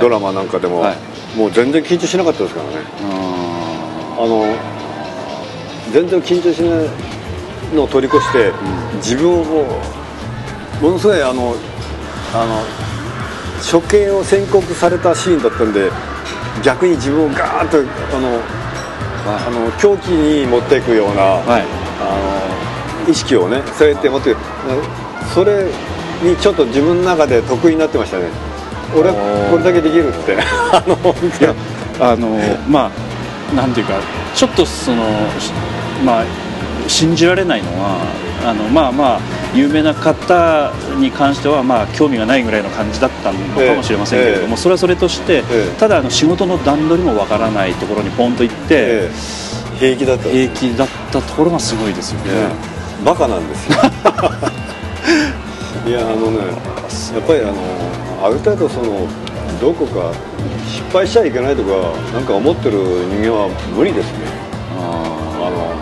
[0.00, 0.96] ドラマなんかでも、はい。
[1.38, 2.76] もう全然緊張しなかったですからね。
[2.80, 3.04] う
[4.18, 4.56] あの
[5.92, 8.52] 全然緊張しないのを取り越して、
[8.96, 9.42] 自分を
[10.80, 11.54] ものすごいあの
[12.34, 12.62] あの
[13.80, 15.90] 処刑を宣告されたシーンだったんで
[16.62, 18.40] 逆に自分をガーッとあの
[19.26, 21.64] あの狂気に持っていくような、んはい。
[21.98, 24.34] あの意識をねそうやって持って
[25.32, 25.64] それ
[26.22, 28.24] にちょっと自分の中で得意になってましたね。
[28.94, 30.36] 俺はこれだけできるって。
[30.72, 31.54] あのいや
[31.98, 32.28] あの
[32.68, 32.90] ま
[33.52, 33.94] あなんていうか
[34.36, 35.04] ちょっとその
[35.40, 35.50] し
[36.04, 36.24] まあ
[36.88, 37.98] 信じられないのは
[38.44, 39.20] あのまあまあ
[39.54, 44.56] 有名な方に関してはまあ興味がないぐらいの感じだったのかもしれませんけれども、ええ。
[44.56, 45.42] それはそれとして、え
[45.74, 45.78] え。
[45.80, 49.76] ただあの仕事の段取りもわからないところにポンと行って、ええ。
[49.78, 50.28] 平気だった。
[50.28, 52.48] 平気だったところがすごいですよね。
[53.04, 53.78] バカなんですよ。
[55.86, 57.54] いやあのねやっぱりあの
[58.24, 59.06] ある程度その
[59.60, 60.12] どこか
[60.66, 64.26] 失敗しちゃいけないとかなんか思ってる人間は無理ですね。
[64.78, 65.74] あの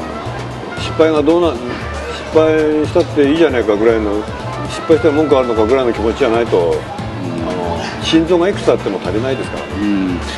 [0.81, 4.23] 失敗がどうな失敗したっていいじゃないかぐらいの
[4.69, 6.75] 失敗したら文句あるのかぐらいの気持ちじゃないと、
[7.49, 9.67] あの心臓がいくつあっても足りないですから。
[9.67, 10.19] ねうん。
[10.19, 10.29] だか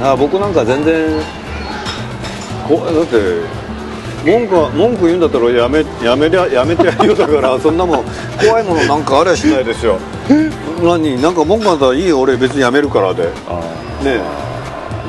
[0.00, 1.20] ら、あ僕なんか全然
[2.68, 3.16] こだって
[4.24, 8.04] 文句は文句言うんだったらやめやめりゃやめてやるよだから そんなもん
[8.44, 9.98] 怖いものなんかありゃしないですよ。
[10.82, 13.24] 何なんか文句あったらいいよ俺別にやめるからで。
[14.02, 14.20] ね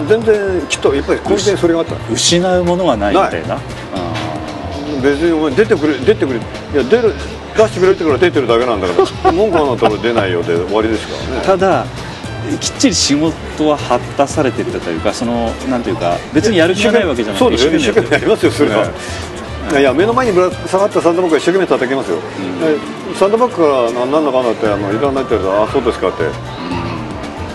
[0.08, 3.56] 全然きっとやっぱり根底にそれがあったー失うものはないみたいな。
[3.56, 3.60] あ
[5.04, 6.42] 別にお前出てくれ出てくれい
[6.76, 7.14] や出る
[7.58, 8.94] 出してくれってから出てるだけなんだか
[9.26, 11.42] ら文句あったら出ないよで終わりですからね。
[11.44, 11.86] ーただ
[12.58, 18.94] きっちり仕事は果たされてたというかそのなんていうか別にやる気がないわけじゃないそうですよ一生懸命やりますよそれは、ね
[19.72, 19.74] い。
[19.76, 23.62] やいや目の前にぶら下がったサンドバッグは一生懸命叩きますよ、でサンドバッグか
[24.00, 26.24] らななんだかんだってあのいらないって言われたらあそうですかって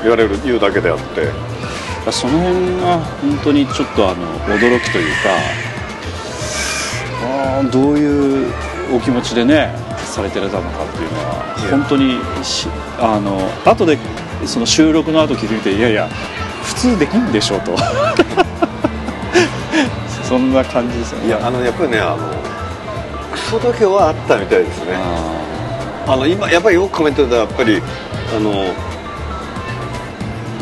[0.02, 1.54] 言われる言うだけであって。
[2.12, 4.26] その辺が本当にちょっとあの
[4.58, 5.30] 驚きというか
[7.22, 8.52] あーどういう
[8.94, 13.96] お気持ちでねされてたのかっていうのは本当にしあの後で
[14.46, 16.08] その収録の後聞いていやいや
[16.62, 17.76] 普通できんでしょうと。
[20.28, 21.26] そんな感じですよね。
[21.28, 22.18] いやあのやっぱりねあの
[23.32, 24.94] クソ度胸はあったみたいですね。
[26.06, 27.80] ああの今やっぱりよくコメントでやっぱり
[28.36, 28.64] あの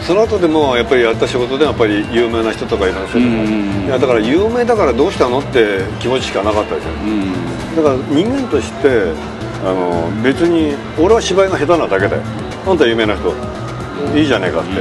[0.03, 3.87] その後でもやっぱりやった仕事でやっぱり有名な人とかいらっしゃるうんうんうん。
[3.87, 6.91] いやだから有名だからどうしたのって気持ちしかなかったですよ。
[6.93, 7.77] ーうん。
[7.77, 9.13] だから人間として
[9.65, 12.23] あの別に俺は芝居が下手なだけだよ。
[12.67, 13.33] あんた有名な人
[14.15, 14.79] いいじゃねえかって、ね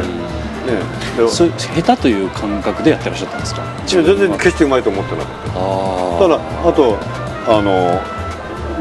[1.17, 3.63] でそ下手という感覚でやってらっしゃったんですか？
[3.87, 6.97] 全然決してうまいと思ってなかったあただあと
[7.47, 7.99] あの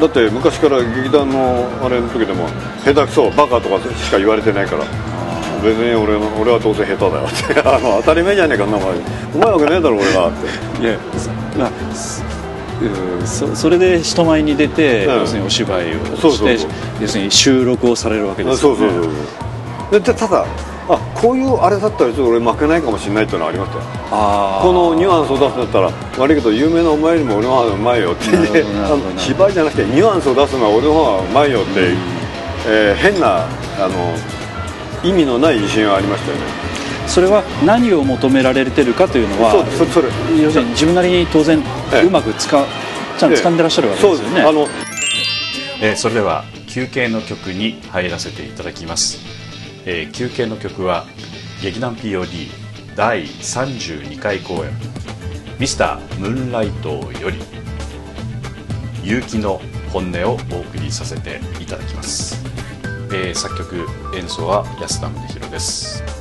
[0.01, 2.47] だって昔から劇団のあれの時でも
[2.85, 4.85] 下手くそバカとかしか言われてないから。
[5.63, 7.61] 別に俺の俺は当然下手だよって。
[7.69, 8.95] あの当たり前じゃねえかんなお前う
[9.37, 10.33] まいわけねえだろ俺がっ
[10.79, 10.87] て。
[10.87, 10.97] いや
[13.27, 15.21] そそそれで人前に出て、うん。
[15.21, 16.67] 要するにお芝居をして
[17.03, 18.79] 要するに収録をされるわけですよね。
[18.79, 19.13] そうそうそうそう
[19.91, 20.47] ででただ
[20.89, 23.85] あこういうあれだったらちょっと俺負けないかもしれないっていうのはありましたよ
[24.63, 28.25] このニュアンスを出すんだったら悪いけど有名なお前よりも俺の方がうまいよって
[29.19, 31.71] 芝居じゃなくてニュアンスを出すのは俺の方がうまいよって、
[32.67, 33.47] えー変な
[33.79, 34.15] あの
[35.03, 36.43] 意味のない自信はありましたよね。
[37.07, 40.09] それは何を求められてるかというのはそうそそれ。
[40.43, 41.59] 要するに自分なりに当然
[41.93, 42.07] ええ。
[42.07, 42.67] うまく使う
[43.19, 44.49] ちゃんと掴んでらっしゃるわけそうでよね、ですす。
[44.49, 44.69] あの
[45.81, 49.19] えーそれでは休憩の曲に入らせていただきます、
[49.87, 51.07] えー休憩の曲は
[51.63, 52.49] 劇団 POD
[52.97, 54.71] 第32回公演
[55.59, 56.91] 「ミスタームーンライト」
[57.21, 57.39] より
[59.03, 59.61] 結城の
[59.93, 62.43] 本音をお送りさせていただきます、
[63.13, 66.20] えー作曲演奏は安田宗弘です。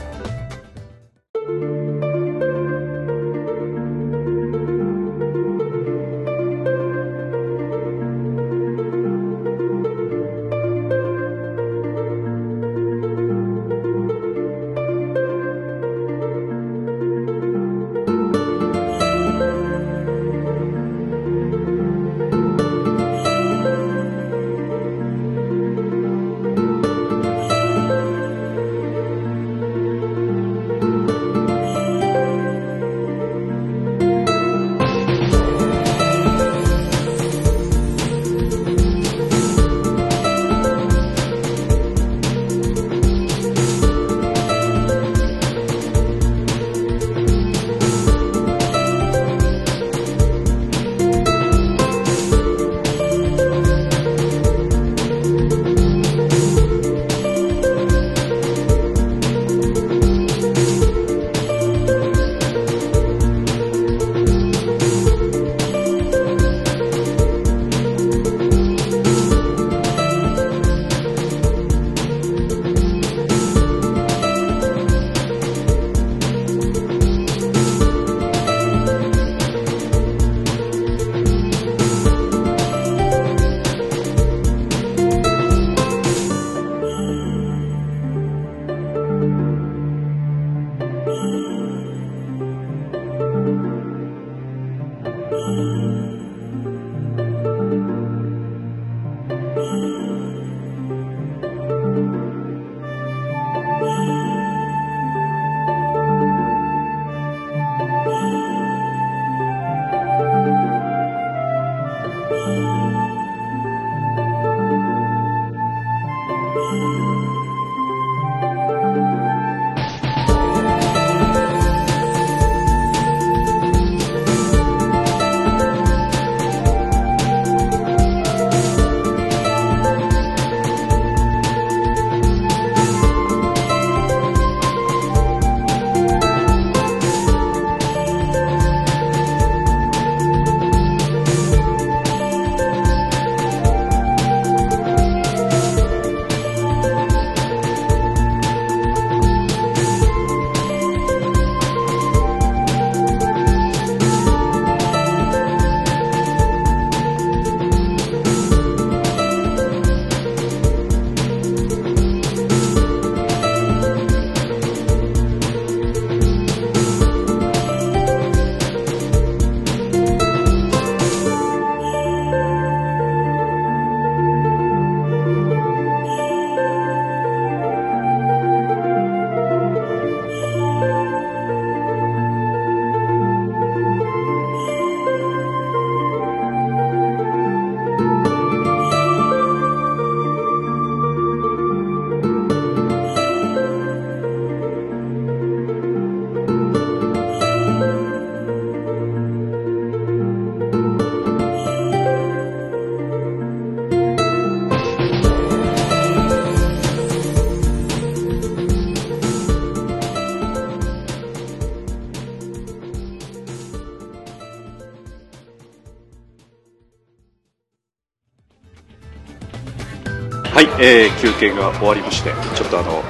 [220.80, 223.04] えー休憩が終わりましてちょっとあの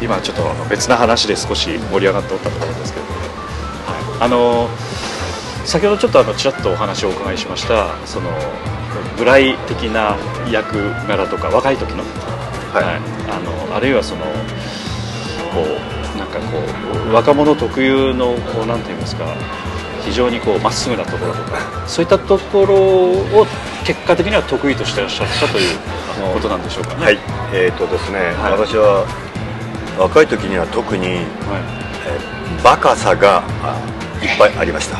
[0.00, 4.68] 今ちょっとあの別な話で少し盛り上がっておったところですけれども、はい、あの
[5.66, 8.30] 先ほどちょっとあのちらっとお話をお伺いしましたその
[9.18, 10.16] 無頼的な
[10.50, 12.04] 役柄とか若い時の,、
[12.72, 13.30] はい。
[13.30, 14.22] あのあるいはその
[15.52, 15.64] こ
[16.14, 16.58] うなんかこ
[17.10, 19.24] う若者特有のこうなんて言いますか
[20.08, 23.46] 非常にこうまっすぐなところとかそういったところを
[23.84, 25.78] 結果的には得意としてらっしゃったという
[26.34, 27.04] ことなんでしょうかね。
[27.04, 27.18] はい。
[27.52, 28.52] えーとですね、はい。
[28.52, 29.04] 私は
[29.98, 31.16] 若い時には特に、はい。
[32.06, 33.76] えーバカさがあ
[34.20, 34.98] いっぱいありました。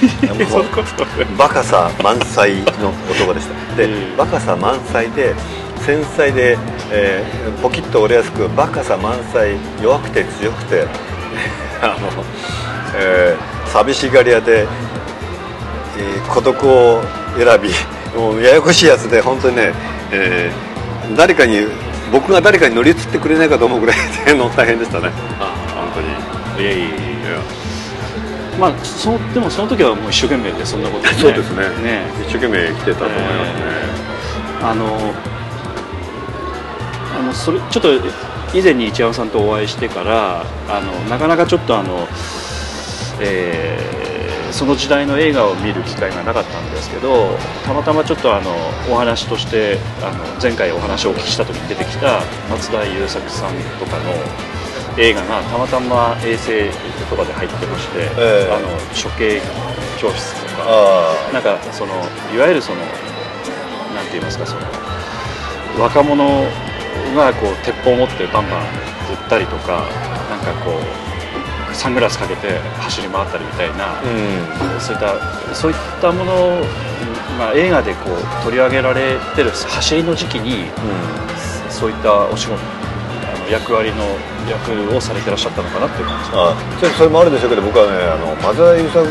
[1.36, 3.76] バカさ満載の男でした。
[3.76, 4.16] で、ええ。
[4.16, 5.34] バカさ満載で
[5.84, 6.56] 繊細で、
[6.90, 10.86] えーポキッと折れやすくバカさ満載弱くて強くて
[11.82, 12.24] あの、
[12.96, 17.02] えー寂しがり屋で、えー孤独を
[17.36, 17.70] 選び
[18.18, 19.72] もうややこしいやつで本当にね、
[20.12, 21.66] えー誰かに
[22.12, 25.10] 僕が誰かに乗り移ってくれないかと思うぐらいでの大変でしたね。
[25.74, 26.00] 本当
[26.62, 26.68] に。
[26.68, 26.96] いやいやいや
[28.58, 31.14] まあそのでもその時はもう一生懸命でそんなことね。
[31.18, 31.62] そうですね。
[31.82, 32.02] ね。
[32.28, 33.64] 一生懸命生きてたと思いますね、
[34.62, 35.14] あの
[37.18, 37.92] あのそれちょっと
[38.54, 42.06] 以前に一山さんとお会いしてからあのなかなかちょっとあの、
[43.20, 44.00] えー
[44.52, 47.28] その時代の映画を見る機会がなかったんですけど
[47.64, 48.50] たまたまちょっとあの
[48.90, 54.10] お話としてあの前回お話をお聞きした時に出てきた松田優作さんとかの
[54.98, 56.68] 映画がたまたま衛星
[57.08, 59.40] とかで入ってまして、ええあの処刑
[60.00, 60.64] 教室とか。
[60.66, 61.94] あなんかその
[62.34, 62.78] いわゆるその
[63.94, 64.60] なんて言いますかその
[65.78, 66.24] 若者
[67.16, 69.86] がこう鉄砲を持ってバンバン撃ったりとか
[70.28, 71.09] なんかこう
[71.80, 74.80] サングラスかけて走り回ったりみたいな、あうん。
[74.80, 76.60] そういったそういったものを、
[77.38, 80.68] まあ、映画でこう取り上げられてる走りの時期に
[81.70, 84.04] そういったお仕事あの役割の
[84.44, 89.08] 役をされてらっしゃったのかなっていう感じあちょっとそれもあるでしょうけど僕はねあの松田優作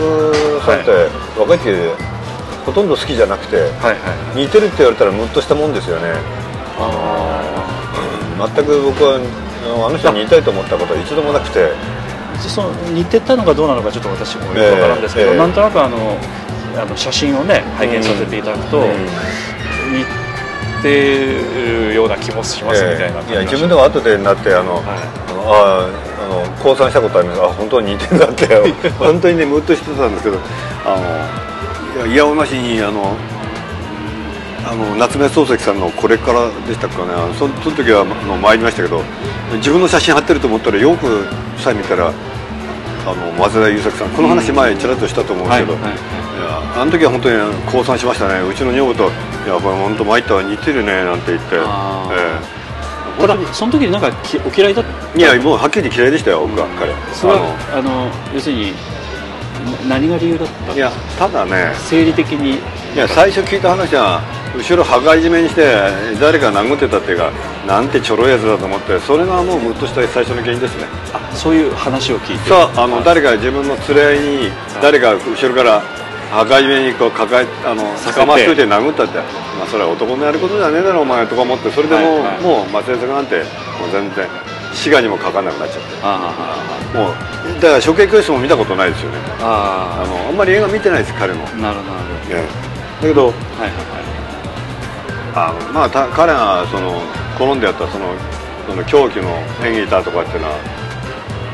[0.62, 1.10] さんって、
[1.42, 1.74] 若い時
[2.66, 4.46] ほとんど好きじゃなくてはいはい。
[4.46, 6.14] 似てるって言われたらムッとしたもんですよね。
[6.78, 7.66] あ
[8.56, 11.74] 全く僕はあのあの人に似たいと思ったことは一度もなくて
[12.38, 16.18] その似てたのかどうなのかちょっと私もよくわからんですけど、ええなんとなくあの
[16.76, 18.86] あの写真をね拝見させていただくと、うん。
[18.86, 20.06] 似
[20.84, 21.26] て
[21.90, 24.84] るような気もしますみたいな感じいやが自分でも後でなってあの、はい。
[25.52, 25.90] あ
[26.22, 27.42] あの降参したことあります。
[27.42, 28.48] あ本当に似てんだって。
[29.00, 30.38] 本当にねムッとしてたんですけど
[30.86, 30.96] あ
[31.98, 33.16] のいやいやおなしにあの
[34.70, 37.14] あの夏目漱石さんのこれからでしたかね。
[37.34, 39.02] そその時はあの参りましたけど
[39.58, 41.26] 自分の写真貼ってると思ったらよく
[41.58, 42.14] さえ見たらあ
[43.16, 45.98] の松田優作さんこの話前ちらっとしたと思うんですけど、はいはいはい。
[45.98, 48.48] いやあの時は本当に降参しましたね。
[48.48, 49.04] うちの女房と
[49.46, 51.58] 「いやこれ本当参ったわ似てるね」なんて言って、
[53.20, 54.92] ただその時になんかきお嫌いだった？
[55.16, 56.94] えいやもうはっきり嫌いでしたよ僕は彼。
[57.12, 58.12] それはあの。
[58.36, 58.72] 要するに
[59.90, 62.60] な何が理由だったいやただね生理的に
[62.94, 64.20] いや最初聞いた話は
[64.58, 65.62] 後ろ羽交い締めにして
[66.20, 67.32] 誰か殴ってたっていうか
[67.68, 70.86] なんてちょろいやつだと思ってそれがもうムッとした最初の原因ですね。
[71.14, 72.50] あそういう話を聞いて。
[72.50, 74.20] さああの誰か自分の連れ合い
[74.50, 75.82] に誰か後ろから
[76.34, 78.20] 羽交い締めにこう抱えあのさせて。
[78.20, 82.42] 捕まっといて殴ったって、まあ、それは男のやることじゃねえだろお前とか思ってそれでもう,、はいはい。
[82.42, 84.28] もう松江さんなんてもう全然
[84.74, 85.88] 滋賀にもかかんなくなっちゃって。
[86.02, 86.58] あ
[86.94, 89.18] もうだから処刑教室も見たことないですよね。
[89.42, 92.34] あああのあんまり映画見てないです彼の、あなるほどなるほ
[92.66, 92.69] ね
[93.02, 93.72] だけどどはいはい。
[95.36, 97.00] あのまあた彼がその
[97.38, 98.14] 好んでやったその
[98.68, 99.30] その狂気の
[99.66, 100.58] 演技だとかっていうのは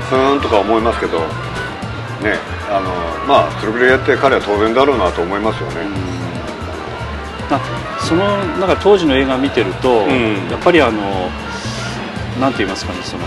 [0.09, 2.39] ふーんとか思いますけどね
[2.69, 2.89] あの
[3.27, 5.75] まあそれぐらいやって彼は当然だろうなと思いますよね、
[7.51, 7.59] あ
[7.99, 8.25] その
[8.57, 10.49] なんか当時の映画見てると、ん。
[10.49, 11.01] やっぱりあの
[12.39, 13.23] なんて言いますかねその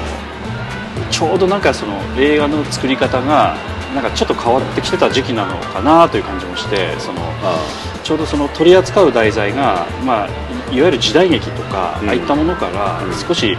[1.10, 3.56] ちょうどなんかその映画の作り方が
[3.95, 7.59] なんかちょっと変わってきてた時期なのかなという感じもしてそのあ
[8.05, 10.28] ちょうどその取り扱う題材が、まあ、
[10.72, 12.09] いいわゆる時代劇とか、うん。
[12.09, 13.12] ああいったものからうん。
[13.14, 13.57] 少し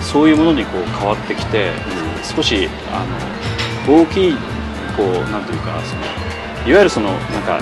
[0.00, 1.70] そういうものにこう変わってきて、
[2.24, 3.04] 少しあ
[3.86, 4.32] の大きい
[4.96, 6.02] こうなんていうかその
[6.68, 7.60] いわゆるそのなんか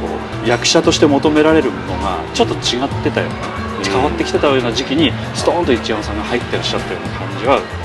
[0.00, 0.06] こ
[0.44, 3.36] う役者として求められるものがちょっと違ってたような、
[3.78, 3.84] うん。
[3.84, 7.79] 変わってきてたような時期にストーンと一山さんが入ってらっしゃったような感じは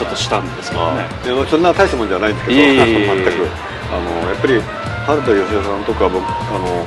[0.00, 1.06] ちょっとしたんですけどね。
[1.50, 2.60] そんな大したもんじゃないんですけど。
[2.72, 3.48] 全く。
[3.92, 4.62] あのやっぱり
[5.06, 6.86] 原田芳雄さんとか僕あの、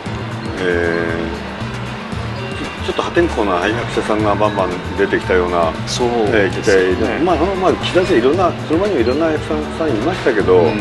[0.59, 1.43] えー
[2.83, 7.23] ちょっと破天荒な役者さんがバンバン出てきたようなそうえー時代で、ね。
[7.23, 10.65] まあ、そのまあ岸田さんいろんなその前にもいろんな役者さんいましたけど、うん。
[10.65, 10.73] うん。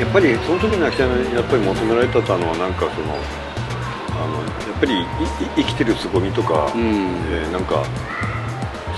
[0.00, 3.18] やっぱりその時の役者にやっぱり求められてたのはなんかその
[4.16, 5.04] あのやっぱりいい
[5.56, 7.16] 生きてる凄みとか、うん。
[7.30, 7.82] えーなんか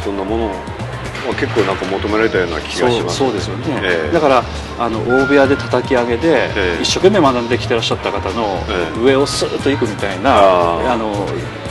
[0.07, 3.17] そんなものは結構なんか求められたような気がします。
[3.19, 4.13] そうそうですよね、ええ。
[4.15, 4.45] だから
[4.79, 6.83] あの大部屋で叩き上げで、ええ。
[6.83, 9.03] 一生懸命学んできてらっしゃった方のええ。
[9.03, 11.27] 上をスーッと行くみたいな、あーあの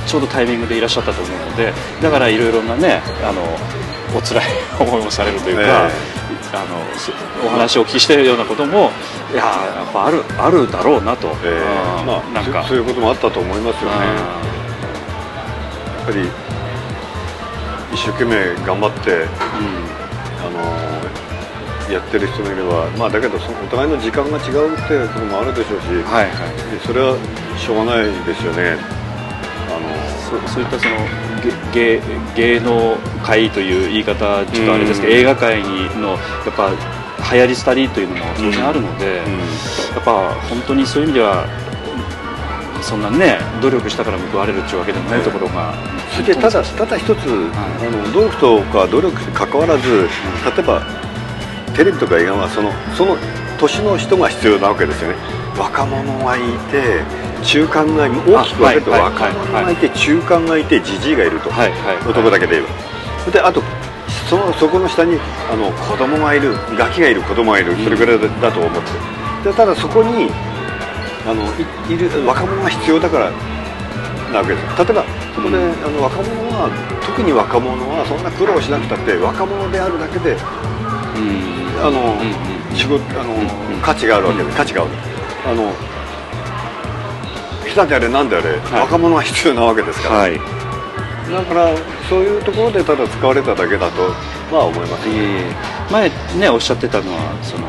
[0.05, 3.41] ちょうどタイミングでいらっしゃったと思うのでだからいろいろなねあの
[4.15, 4.43] お辛い
[4.79, 6.15] 思いもされるというか、え
[6.53, 7.11] あのそ
[7.45, 8.91] お話をお聞きしてるようなことも
[9.31, 11.27] いややっぱあるあるだろうなと、
[12.05, 12.61] まあなんか。
[12.63, 13.97] そそういうこともあったと思いますよね。
[13.97, 14.41] あ
[15.97, 16.44] やっぱり
[17.93, 19.27] 一生懸命頑張ってーうん
[20.45, 26.71] あのやってる人もいればまあだけどそのお互いの時間が違うっていうこともあるでしょうし、はいはい。
[26.71, 27.15] でそれは
[27.57, 28.77] しょうがないですよね。
[29.69, 30.95] あのそそういったその
[31.73, 35.19] げ芸芸能界という言い方ちょっとあれですけど、うん。
[35.19, 36.19] 映画界にのやっ
[36.55, 36.71] ぱ
[37.33, 39.23] 流行り廃りというのも当然あるので、や
[39.99, 41.45] っぱ本当にそういう意味では
[42.81, 45.73] そんなね努力したから報われるっていうわけでもないところが、
[46.11, 47.17] それでただただ一つ、
[47.53, 50.07] あの努力とか努力に関わらず
[50.55, 50.81] 例えば
[51.75, 53.17] テレビとか映画はそのその
[53.59, 55.15] 年の人が必要なわけですよね。
[55.57, 57.01] 若者がいて
[57.41, 61.49] 中間が大きく分けると若者がいて中間がいてじじいがいると、
[62.07, 62.67] 男だけで言え
[63.25, 63.31] ば。
[63.31, 63.63] であと
[64.29, 65.17] そのそこの下に
[65.51, 68.71] あの子供がいるガキがいる子供がいるそれぐらいだと思っ
[69.43, 69.49] て。
[69.49, 70.29] でただそこに
[71.25, 71.43] あの
[71.89, 73.31] いいる若者が必要だから
[74.31, 74.77] なわけです。
[74.77, 75.03] 例えば
[75.33, 76.69] そこで、あの若者は
[77.05, 80.39] 特に若者はそんな苦労しなくたって若者であるだけでうん。
[81.83, 82.15] あの、
[82.73, 83.47] 仕事あの、うん
[83.81, 84.91] 価値があるわけで、価値がある。
[85.45, 85.71] あの
[87.73, 88.81] 下手であれなんであれ、はい。
[88.81, 90.39] 若者が必要なわけですから、はい。
[91.31, 91.75] だから
[92.07, 94.09] そういうところでただ使われただけだと
[94.51, 95.07] まあ思います、
[95.91, 97.67] 前ねおっしゃってたのはその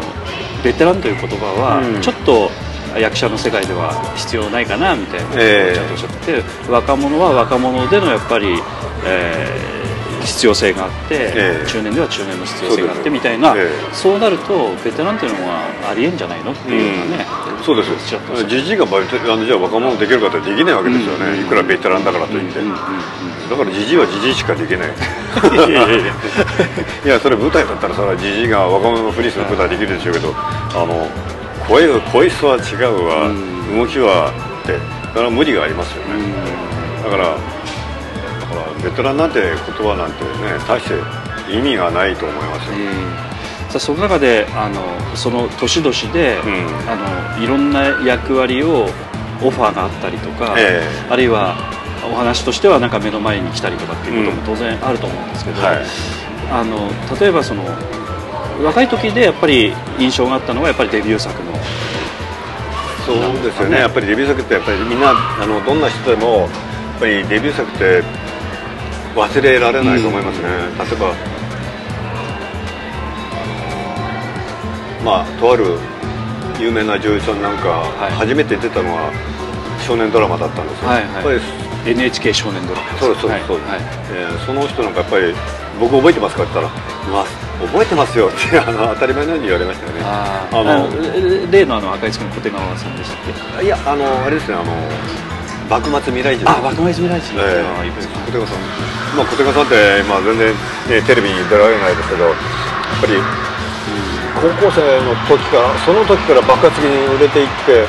[0.63, 2.01] ベテランという言葉は、うん。
[2.03, 2.51] ちょっと
[2.99, 5.27] 役者の世界では必要ないかなみたいな。
[5.27, 5.75] ことをええ。
[5.75, 8.61] ちゃんとおっしゃってて、若者は若者でのやっぱり、
[9.05, 9.77] えー
[10.27, 11.67] 必要性があって、ええ。
[11.69, 13.95] 中年では中年の必要性があってみたいな、ええ。
[13.95, 17.27] そうなるとベテランっていうのはありえんじゃないのっていうようなね、
[17.63, 17.91] そうです。
[18.49, 22.77] じじいがバイトあのじゃあ若者できるかってできないわけですよね、うんいくらベテランだからといって、うんうんうん。
[23.51, 24.91] だからじじいはじじいしかできない。
[27.05, 31.07] いやそれ舞台だったらさじじいが若者のふりすることはできるでしょうけどあの
[31.69, 33.79] 声声質は違うわ、うん。
[33.79, 34.79] 動きはって。
[35.17, 36.21] だから無理がありますよね、
[37.03, 37.41] だからだ
[38.47, 40.31] からベテランなんて言葉なんてね
[40.69, 40.95] 大して
[41.51, 42.77] 意味がないと思いますよ、
[43.71, 46.67] さあその中であのその年々で、うん。
[46.87, 46.97] あ
[47.37, 48.91] のいろんな役割を
[49.43, 51.11] オファーがあったりとか、ええ。
[51.11, 51.57] あるいは
[52.13, 55.85] お話としてはなんか目の前に来たりとかっていうことも当然あると思うんですけど、はい。
[56.53, 57.65] あの例えばその
[58.65, 61.53] 若い時でやっぱり印象があったのはやっぱりデビュー作の。
[63.05, 63.79] そうですよね。
[63.79, 66.51] やっぱりデビュー作ってやっぱりみんなあのどんな人でもやっ
[66.99, 68.03] ぱりデビュー作って
[69.15, 71.15] 忘れられないと思いますね、例えば
[75.03, 75.79] まあとある
[76.61, 78.13] 有名な女優さんなんか、い。
[78.13, 79.11] 初めて出たのは
[79.87, 81.15] 少年ドラマだったんですよ、はいはい。
[81.15, 81.41] やっぱり
[81.93, 83.21] NHK 少年ドラマそうです。
[83.23, 83.59] そうです、そう。
[83.59, 83.71] です
[84.13, 85.35] えーその人なんかやっぱり
[85.79, 86.83] 僕覚えてますかって言ったら
[87.13, 87.27] 「まあ、
[87.61, 90.01] 覚えてますよ」っ てあの当たり前のように言われましたよね。
[90.05, 93.19] ああのの例のあの赤い月の小手川さんでしたっ
[93.61, 93.65] け？
[93.65, 94.73] いやあのあれですねあの
[95.69, 97.65] 幕末未来人あ幕末未来人、ええ。
[97.81, 98.13] あいいですね。
[98.27, 98.59] 小手川さん、
[99.17, 102.35] まあ、小手川さんって、まあ、全然、ね、テレビに出られないですけどやっ
[103.01, 103.19] ぱり
[104.37, 107.87] 高校生の時からその時から爆発的に売れていって、やっ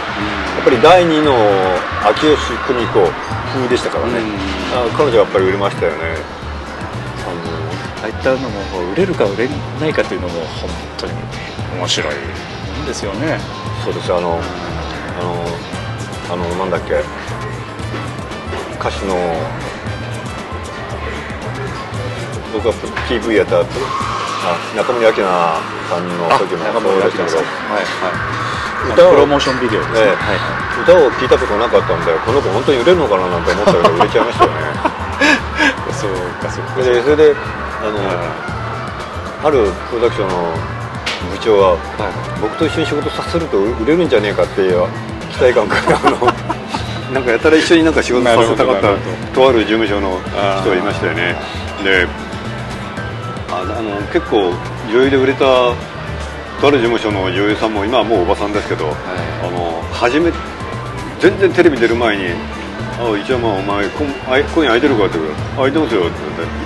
[0.64, 1.36] ぱり第二の
[2.08, 3.04] 秋吉久美子
[3.54, 4.14] 風でしたからね、
[4.74, 6.16] あ彼女はやっぱり売れましたよね
[8.08, 9.50] ああいったのも売れるか売れ
[9.80, 11.14] ないかというのも本当に
[11.78, 13.38] 面白いんですよね。
[13.84, 17.04] そうですあのあのあのなんだっけ。
[18.80, 19.16] 歌手の
[22.54, 22.74] 僕は
[23.10, 23.66] PV やったあ
[24.78, 25.18] 中森明菜
[25.90, 27.38] さんの時もそうでしたけど。
[27.38, 28.38] はいはい。
[28.94, 30.16] 歌をプロモーションビデオですね、ええ。
[30.16, 30.40] はい。
[30.84, 34.58] 歌を聴いたことなかったんでこの子本当に売れるのかななんて思ったけど売れちゃいましたよね。
[35.92, 36.78] そうかそうか。
[36.78, 37.36] それで
[37.82, 40.36] あのあるプロダクションの
[41.32, 41.78] 部長は
[42.42, 44.88] 僕と一緒に仕事させると売れるんじゃねえかっていう
[45.32, 46.18] 期待感からあの
[47.14, 48.88] なんかやたら一緒になんか仕事させたかった
[49.34, 50.20] とある事務所の
[50.62, 51.36] 人がいましたよね。
[51.84, 52.08] で
[53.50, 54.52] ああの結構
[54.92, 55.74] 女優で売れたと
[56.64, 60.32] ある事務所の女優さんも今はもうおばさんですけど、あの初め
[61.20, 62.26] 全然テレビ出る前に
[63.00, 66.12] 「あ一山お前こんあい今夜空いてるか?」って言うから「空いてますよ」って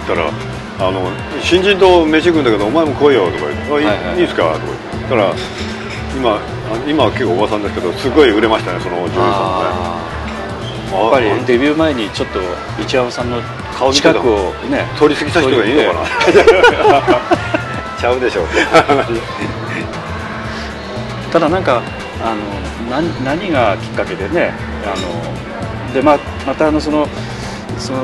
[0.08, 0.30] 言ったら
[0.80, 1.10] 「あの
[1.42, 3.98] 新人と飯行くんだけどお前も来いよ」とか言って「あいい,、はい。
[4.08, 4.60] はいいいですか?」とか
[4.94, 5.34] 言ったら
[6.18, 6.38] 今あ
[6.88, 10.02] 今は結構おばさんですけどすごい売れましたねその女優さんもね。
[10.92, 12.40] やっぱりデビュー前にちょっと
[12.82, 13.38] 一山さんの
[13.80, 16.06] 顔近くをね通り過ぎた人がいいのかな。
[17.98, 18.46] ちゃうでしょう。
[21.32, 21.82] ただなんか
[22.22, 22.42] あの
[22.90, 24.52] 何何がきっかけでね
[24.86, 27.08] あのでままたあのその
[27.82, 28.04] その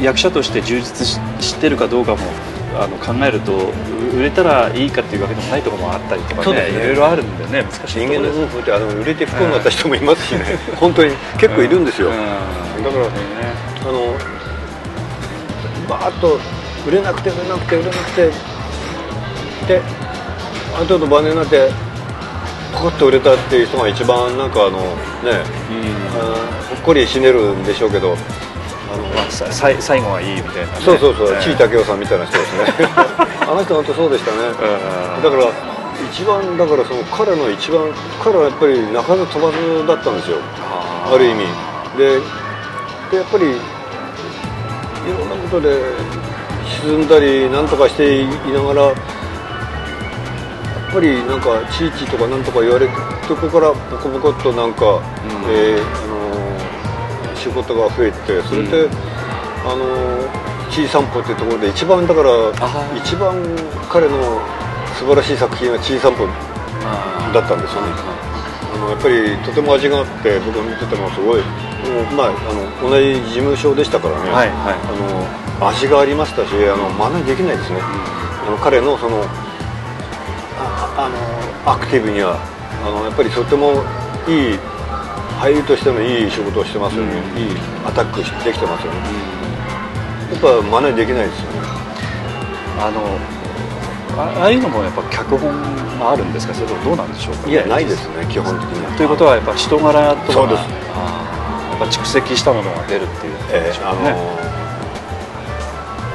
[0.00, 2.22] お役者として充実ししてるかどうかも
[2.74, 10.44] あの考えるとう売れたらいいかっていうわけでもないところもあったりとかねいろいろあるんでね難しい人間の夫婦ってあの売れて不幸になった人もいますしね。
[10.76, 12.14] 本当に結構いるんですよ、うん。
[12.82, 13.10] だからね
[13.80, 14.36] あの
[15.88, 16.38] バーッと
[16.86, 18.30] 売れなくて売れなくて売れなくて
[19.66, 19.82] で
[20.74, 21.70] ある程度晩年になって
[22.74, 25.42] ポコッと売れたっていう人が一番なんかあのね、
[26.12, 28.16] あーほっこり死ねるんでしょうけど
[29.30, 31.42] さ最後はいいみたいなね、そうそうそう、ええ。
[31.42, 32.88] 地位武雄さんみたいな人ですね。
[33.46, 35.22] あの人本当そうでしたね、うん。
[35.22, 35.42] だから
[36.10, 37.80] 一番だからその彼の一番
[38.22, 40.38] 彼はやっぱり鳴かず飛ばずだったんですよ。
[40.60, 41.46] あある意味。
[41.96, 42.20] で
[43.10, 43.48] でやっぱりい
[45.06, 45.76] ろんなことで
[46.82, 48.94] 沈んだりなんとかしていながらやっ
[50.92, 52.92] ぱりなんか「地域とかなんとか言われて
[53.28, 55.00] そこからボコボコっとなんか、
[55.48, 56.15] えーあの
[57.46, 58.90] 仕事が増えてそれで、
[59.62, 59.86] あの
[60.70, 63.38] 地位散歩っていうところで一番だからー一番
[63.88, 64.42] 彼の
[64.98, 66.26] 素晴らしい作品は地位散歩
[66.82, 67.88] あだったんですよね。
[68.74, 74.74] あのやっぱりとても味があって僕が見ててもすごいもうまああの同じ事務所でしたからね、はいはい。
[74.74, 79.22] あの味がありましたしあの真似できないですね、あの彼のその
[80.58, 82.36] ああのアクティブには
[82.84, 83.84] あのやっぱりとても
[84.28, 84.58] いい
[85.38, 87.42] 俳優としてのいい仕事をしてますよね、うん。
[87.42, 87.50] いい
[87.86, 88.98] アタックできてますよね、
[90.32, 91.58] やっぱ真似できないですよね。
[92.78, 93.00] あの
[94.18, 95.52] あああいうのもやっぱ脚本
[95.98, 96.54] があるんですか？
[96.54, 98.96] それともどうなんでしょうか、ね、いやないですね基本的には。
[98.96, 100.60] ということはやっぱ人柄とかそうです
[100.94, 104.16] あーやっぱ蓄積したものが出るっていうことえーあのでしょうね、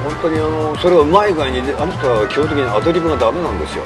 [0.02, 3.84] 本当にあのそれはうまい具合にあの人は基本的にアドリブがダメなんですよ。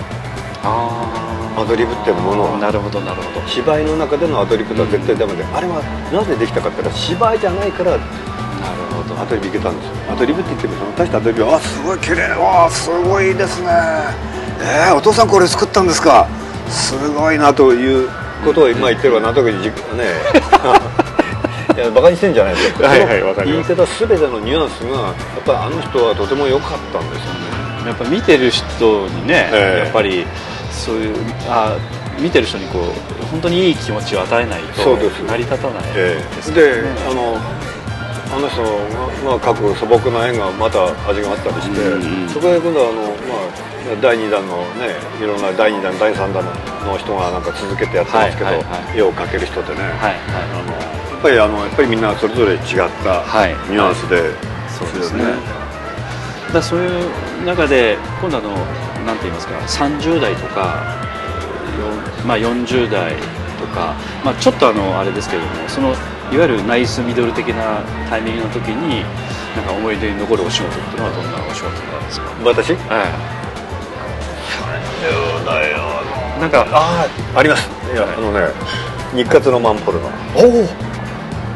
[0.63, 1.24] あ
[1.57, 2.43] アドリブってもの。
[2.53, 3.47] はなるほどなるほど。
[3.47, 5.81] 芝居の中でのアドリブとは絶対ダメで、あれは
[6.11, 8.03] なぜできたかって言ったら芝居じゃないからなる
[8.91, 9.21] ほど。
[9.21, 9.93] アドリブいけたんですよ。
[10.11, 12.29] アドリブって言ってもその大したアドリブはあすごい綺麗。
[12.39, 13.67] わあすごいですね。
[14.59, 16.27] えー、お父さんこれ作ったんですか？
[16.69, 18.09] すごいなという
[18.43, 19.73] ことを今言ってるわなんとなくじね。
[21.75, 22.83] いやバカにしてんじゃないですよ。
[22.87, 25.13] はいはいわかり言います方全てのニュアンスがやっ
[25.45, 27.39] ぱりあの人はとても良かったんですよね。
[27.87, 29.83] やっぱ見てる人にね、ええ。
[29.85, 30.25] やっぱり
[30.75, 31.15] そういう
[31.47, 31.77] あ
[32.19, 36.55] 見てる人にこう本当にいい気持ちを与えないと成り立たないえですね。
[36.55, 37.37] であの
[38.35, 38.69] あの人が、
[39.23, 43.35] まあ、描く素朴な絵がまた味があったりして、うんうんそこで今度はあの、ま
[43.93, 46.43] あ、第2弾のねいろんな第2弾第3弾
[46.85, 48.97] の人がなんか続けてやってますけど、はいはいはい。
[48.97, 52.59] 絵を描ける人でね、はいあのやっぱりあのやっぱりみんなそれぞれ違っ
[53.03, 53.53] たはい。
[53.71, 54.21] ニュアンスで、
[54.69, 55.23] そうですね。
[56.53, 58.55] だそういう中で今度あの
[59.05, 59.53] なんて言いますか
[59.85, 60.83] 30代とか、
[62.25, 63.15] まあ、40代
[63.59, 63.93] とか、
[64.23, 65.91] まあ、ちょっとあのあれですけれどもそのい
[66.37, 69.03] わゆるナイスミドル的なタイミングの時に
[69.55, 72.25] なんか思い出に残るお仕事っていうのはどんなお仕事なんですか？
[72.43, 72.73] 私？
[72.73, 73.05] は
[76.39, 76.41] い。
[76.41, 77.69] なんかあああります。
[77.93, 78.15] いや、はい。
[78.15, 78.39] あのね
[79.13, 80.09] 日活のマンポルの。
[80.35, 80.67] おお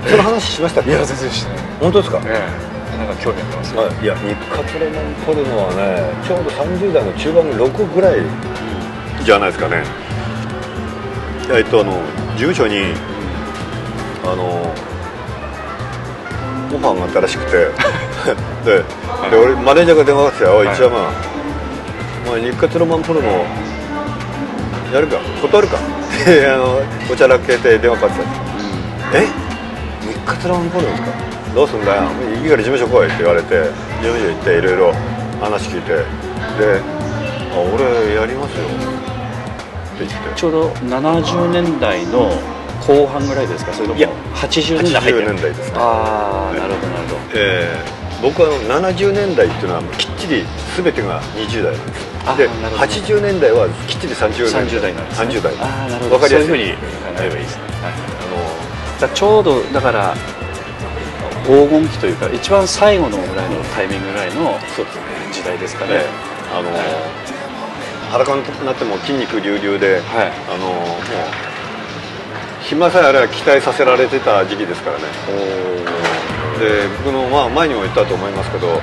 [0.08, 0.91] その話しましたっけ？
[0.91, 1.64] いや全然してない。
[1.82, 2.22] 本当ですか？
[2.26, 2.52] ええ
[3.00, 3.76] なんか興味あります？
[3.76, 8.20] はいいや日活レモンポルノはねちょうど30代の中盤の6ぐらい
[9.24, 9.84] じゃないですかね。
[11.52, 11.93] えっとあの
[12.36, 12.93] 事務所に
[14.24, 14.43] あの
[16.72, 17.68] オファーがあったらしくて。
[18.66, 18.84] で
[19.32, 20.97] で俺マネージャーが電話がかけて「おいはい一山、
[22.28, 23.45] お前日活ロマンポルノ
[24.93, 25.18] やるか？
[25.41, 25.78] 断るか」
[26.22, 28.28] ってあのおちゃらけて電話かかってき
[29.14, 29.18] た。
[29.18, 29.28] え？
[30.02, 31.10] 日活ロマンポルノですか？
[31.60, 32.03] どうすんだよ？
[32.41, 33.64] いいから事務所来いって言われて
[33.99, 34.93] 事務所行っていろいろ
[35.41, 35.99] 話聞いてで
[37.51, 38.64] 「あ俺やりますよ」
[39.95, 40.16] って言って。
[40.39, 42.32] ちょうど70年代の
[42.80, 43.74] 後半ぐらいですか？
[43.74, 45.01] それともいや80年代。
[45.01, 45.74] 入ってる80年代ですね。
[45.76, 47.20] ああなるほどなるほど。
[47.36, 50.43] えー僕は70年代っていうのはきっちり
[50.76, 52.91] 全てが20代なんですあでなるほど。
[52.91, 55.53] 80年代はきっちり30年30代なんです、ね、30代。
[55.55, 56.16] ああなるほど。
[56.16, 56.47] わかりやすい。
[56.47, 57.93] そういうふうに考えればいいですね、はい。
[57.93, 60.14] あだからちょうどだから
[61.46, 64.58] 黄金期というか一番最後のぐらいのタイミングぐらいの
[65.32, 66.04] 時代ですかね、ね
[66.52, 66.70] あの
[68.10, 70.32] 裸になっても筋肉隆々で、はい。
[70.50, 71.50] あのもう
[72.64, 75.04] 暇さえあれば期待させられてた時期ですからね。
[76.60, 78.82] で僕の、まあ、前にも言ったと思いますけど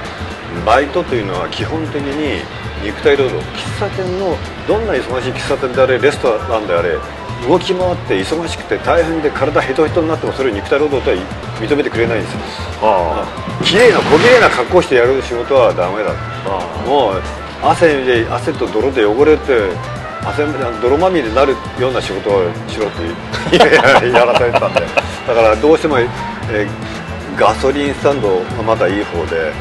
[0.64, 2.40] バイトというのは基本的に
[2.82, 4.36] 肉体労働喫茶店の
[4.66, 6.96] どんな忙しい喫茶店であれレストランであれ
[7.48, 11.16] 動き回って忙しくて大変で体ヘトヘトになってもそれを肉体労働とは
[11.60, 12.38] 認めてくれないんですよ。
[13.64, 16.12] 綺麗な小綺麗な格好してやる仕事はダメだ
[16.88, 17.22] もう
[17.62, 19.70] 汗で汗と泥で汚れて
[20.24, 20.44] 汗
[20.82, 22.90] 泥まみれになるような仕事をしろっ
[23.50, 23.56] て
[24.10, 24.80] やらされてたんで。
[25.26, 26.68] だからどうしても、えー
[27.36, 29.52] ガソリンスタンドがまだいい方で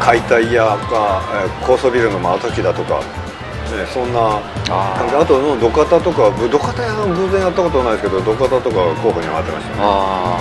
[0.00, 3.00] 解体屋か、えー高層ビルの真時だとか、
[3.72, 5.16] ね、そんな感じ。
[5.16, 9.82] あとの土方とかぶ土方屋は偶然やったことないですけど土方とか候補に回ってましたね。
[9.82, 10.38] あ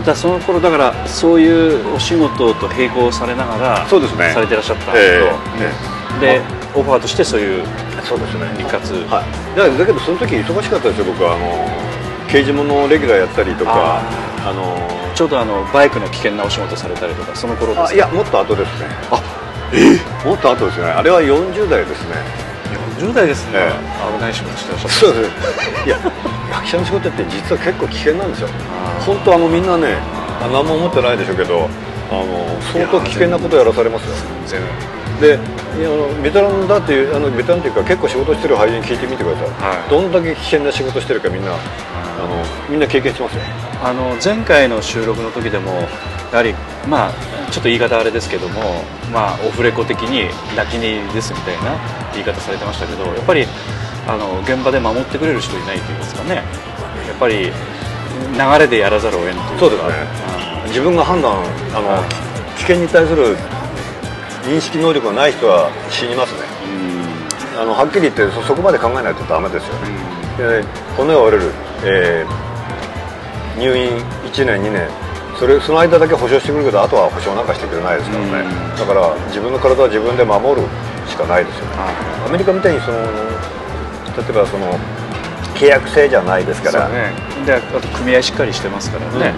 [0.00, 4.32] あだその頃だからそういうお仕事と並行されながらそうですね。
[4.32, 5.32] されてらっしゃったんですえ
[6.20, 6.42] けど、で
[6.74, 7.64] オファーとしてそういう
[8.04, 8.44] そうですね。
[8.44, 11.34] はい、だだけどその時忙しかったですよ僕は。
[11.34, 11.84] あの
[12.28, 13.70] 刑事物レギュラーやったりとか
[14.00, 14.02] あ
[14.50, 14.74] あの
[15.14, 17.86] ちょうどあのバイクの危険なお仕事されたりとかその頃ですか？
[17.90, 18.88] あいやもっと後ですね。
[19.12, 19.22] あ
[20.26, 20.86] もっと後ですね。
[20.86, 22.16] あれは40代ですね
[22.98, 23.72] 40代ですね、え
[24.16, 24.94] 危ない仕事してらっしゃった？
[24.98, 25.86] そうです。
[25.86, 25.98] いや
[26.52, 28.48] 役者の仕事って実は結構危険なんですよ。
[29.06, 29.96] 本当あのみんなね
[30.40, 31.68] あ何も思ってないでしょうけど
[32.10, 32.24] あの
[32.72, 34.14] 相当危険なことやらされますよ。
[34.46, 34.60] 全
[35.20, 35.38] で
[35.78, 39.90] いやあのベテランだっていうあのベテランっていうか結構仕事してる俳優に聞いてみてください、はい。
[39.90, 41.58] どんだけ危険な仕事してるかみんなあの
[42.68, 43.40] みんな経験してますよ。
[43.82, 45.88] あの前回の収録の時でも
[46.32, 46.54] やはり
[46.88, 47.10] まあ
[47.54, 48.82] ちょっと言い方あれですけども
[49.12, 50.26] まあオフレコ的に
[50.56, 51.78] 泣き寝入りですみたいな
[52.12, 53.46] 言い方されてましたけどやっぱり
[54.08, 56.34] あの現場で守ってくれる人いないといいますかね。
[56.34, 57.52] やっぱり流
[58.58, 59.58] れでやらざるを得んというか。
[59.60, 59.92] そうですね。
[60.66, 62.58] 自分が判断あの、はい。
[62.58, 63.36] 危険に対する
[64.42, 66.40] 認識能力がない人は死にますね。
[67.54, 67.60] うん。
[67.62, 70.64] あのはっきり言ってそそこまで考えないとダメですよね、で
[70.96, 71.52] 骨が折れる、
[71.84, 72.54] えー
[73.56, 73.90] 入院
[74.26, 74.88] 1年2年
[75.38, 78.78] それその間だけ保証してくるけどあとは保証なんかしてくれないですからね、うん。
[78.78, 80.66] だから自分の体は自分で守る
[81.08, 81.70] しかないですよね。
[82.26, 83.08] アメリカみたいにその例
[84.30, 84.78] えばその
[85.54, 86.86] 契約制じゃないですから。
[86.86, 87.12] そうね。
[87.44, 89.34] であと組合しっかりしてますからね、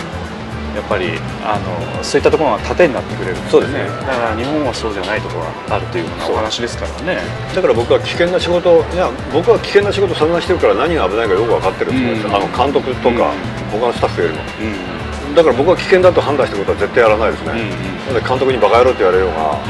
[0.76, 3.84] やっぱりあのそういったところが盾になってくれるんそうですね。
[4.06, 6.18] だから日本はそうじゃないところがあるというよう。
[6.20, 7.18] なお話ですからね。
[7.54, 12.36] だから僕は危険な仕事いや僕は危険な仕事散々してるから何が危ないかよく分かってるんですよ、うん。
[12.36, 13.80] あの監督とか、うん。
[13.80, 14.40] 他のスタッフよりも。
[14.60, 14.95] うん
[15.36, 18.24] だから僕は危険だと判断したことは絶対やらないですね、うんうん。
[18.24, 19.60] 監督にバカ野郎って言われようが、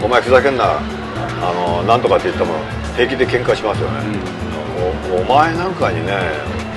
[0.00, 2.56] うお前ふざけんなあのなんとかって言っても
[2.96, 4.00] 平気で喧嘩しますよね、
[5.12, 6.16] おお前なんかにね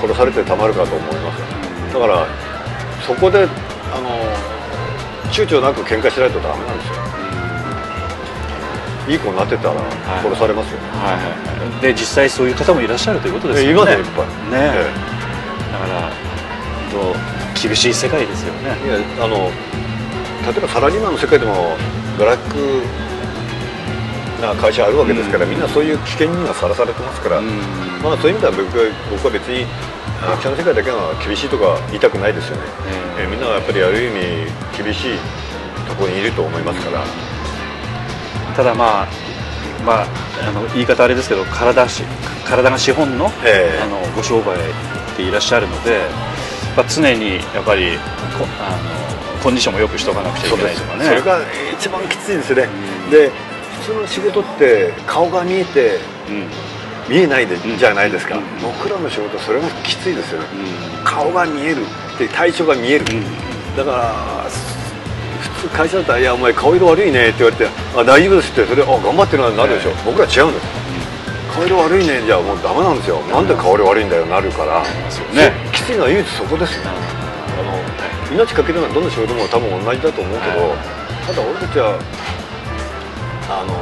[0.02, 2.00] 殺されてたまるかと思いますよ。
[2.00, 2.28] だから
[3.08, 4.10] そこであの
[5.32, 6.96] 躊躇なく喧嘩しないとダメなんですよ。
[9.08, 9.82] いい子になってたら
[10.22, 11.24] 殺されますよ、はいはい
[11.72, 13.74] はい、で実際そういう方もいらっしゃるということですよね。
[13.74, 14.28] いますよいっぱい。
[14.28, 14.88] ねえ。
[15.72, 16.12] だから
[16.92, 17.33] どう
[17.64, 18.76] 厳しい世界ですよね。
[18.86, 19.50] いやあの
[20.52, 21.78] 例えばサラリーマンの世界でも
[22.18, 22.84] ブラック
[24.42, 25.52] な会社あるわけですから、うん。
[25.52, 27.48] みんなそういう危険にはさらされてますから、うん。
[28.04, 29.66] まあ、そういう意味では僕は僕は別に
[30.22, 32.64] 役者の世界だけが厳しいとか言いたくないですよね、
[33.18, 35.18] ええみんなはやっぱりある意味厳しい
[35.88, 37.04] ところにいると思いますから、
[38.56, 39.08] ただまあ
[39.86, 40.08] まあ
[40.48, 42.04] あの言い方あれですけど体し
[42.46, 43.82] 体が資本の,、ええ。
[43.84, 44.58] あのご商売
[45.18, 46.02] でいらっしゃるので、
[46.76, 47.98] まあ、常にやっぱり
[48.38, 48.72] こあ
[49.38, 51.06] のコンディションもよくしとかなくちゃいけないとかね。
[51.06, 51.40] それが
[51.74, 52.68] 一番きついですね、
[53.12, 53.32] で
[53.82, 56.00] 普通の仕事って顔が見えて
[56.30, 56.48] うん。
[57.10, 58.44] 見えないで、んじゃないですか、うん。
[58.62, 60.48] 僕らの仕事それがきついですよね、
[61.00, 61.04] うん。
[61.04, 61.82] 顔が見える
[62.16, 63.06] って対象が見える、
[63.76, 64.50] だから
[65.42, 70.66] 普通会社だったら「いやお前顔色悪いね」って言われて「あ大丈夫です」ってそれ「あ頑張ってるな」なるでしょ、え僕ら違うんです、
[71.54, 72.22] 顔色悪いね。
[72.26, 75.54] じゃあもうダメなんですよ、なんで顔色悪いんだよなるから、ね。
[75.72, 76.94] きついのは唯一そこですよ、あ
[77.64, 80.76] の命かけるのはどんな仕事も多分同じだと思うけど、
[81.28, 82.00] ただ俺たちは
[83.50, 83.78] あの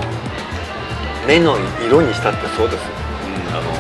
[1.25, 2.81] 目の色にしたってそうです。
[2.83, 2.89] よ、
[3.55, 3.71] あの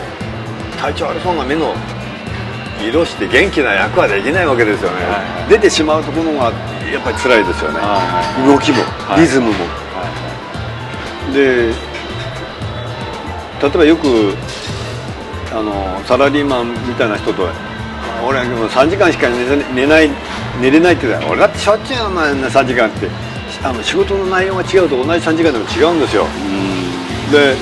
[0.79, 1.75] 体調悪そうな目の
[2.81, 5.13] 色して元気な役はできないわけですよね、はい。
[5.13, 5.17] は
[5.47, 6.45] い出てしまうところが
[6.89, 7.99] やっぱり辛いですよね、は
[8.39, 8.47] い。
[8.47, 9.21] 動きも、はい。
[9.21, 9.53] リズムも、
[11.33, 11.73] で
[13.61, 14.33] 例えばよく
[15.53, 17.53] あのサラリーマンみたいな人とあ
[18.25, 20.09] 俺はもう3時間しか寝ない
[20.61, 23.07] 寝れないって言ったら俺だってしょっちゅうやな3時間って。
[23.63, 26.25] あの仕事の内容が違うと同じ3時間でも違うんですよ。
[27.29, 27.53] で,、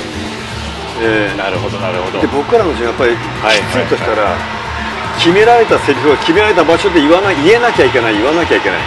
[1.02, 2.22] えーなるほどなるほど。
[2.22, 4.32] で僕らの仕事やっぱりいきついとしたら、
[5.18, 8.80] 決められたセリフを決められた場所で言わない言えなきゃいけない言わなきゃいけない。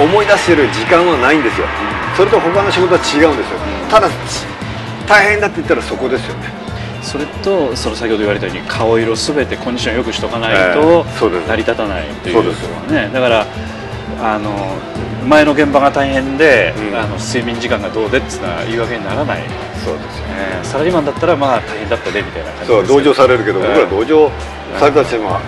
[0.00, 1.66] 思い出してる時間はないんですよ、
[2.16, 3.58] それと他の仕事は違うんですよ、
[3.88, 4.08] ただ
[5.06, 6.52] 大変だって言ったらそこですよね。
[7.02, 12.62] それとその先ほど言われたように顔色すべてコンディションよくしとかないえと成り立たないというそうです。
[12.62, 13.46] ことはねだから
[14.22, 14.50] あの
[15.28, 16.96] 前の現場が大変で、うん。
[16.96, 19.42] あの睡眠時間がどうでっていうのは言い訳にならない、
[19.84, 24.30] そうですよえーサラリーマンだったらまあ大変だったねみたいな感じそう同情されるけど、ええ僕ら同情
[24.78, 25.40] されたとしても、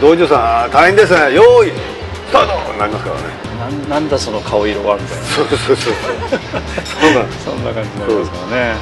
[0.00, 2.72] 同情さん大変ですね用意スタート！
[2.78, 3.22] なりますからね
[3.64, 5.24] なんなんだその顔色はみたいな。
[5.24, 5.94] そうそうそうそう。
[5.94, 8.74] そうなんそんな感じになりますからね。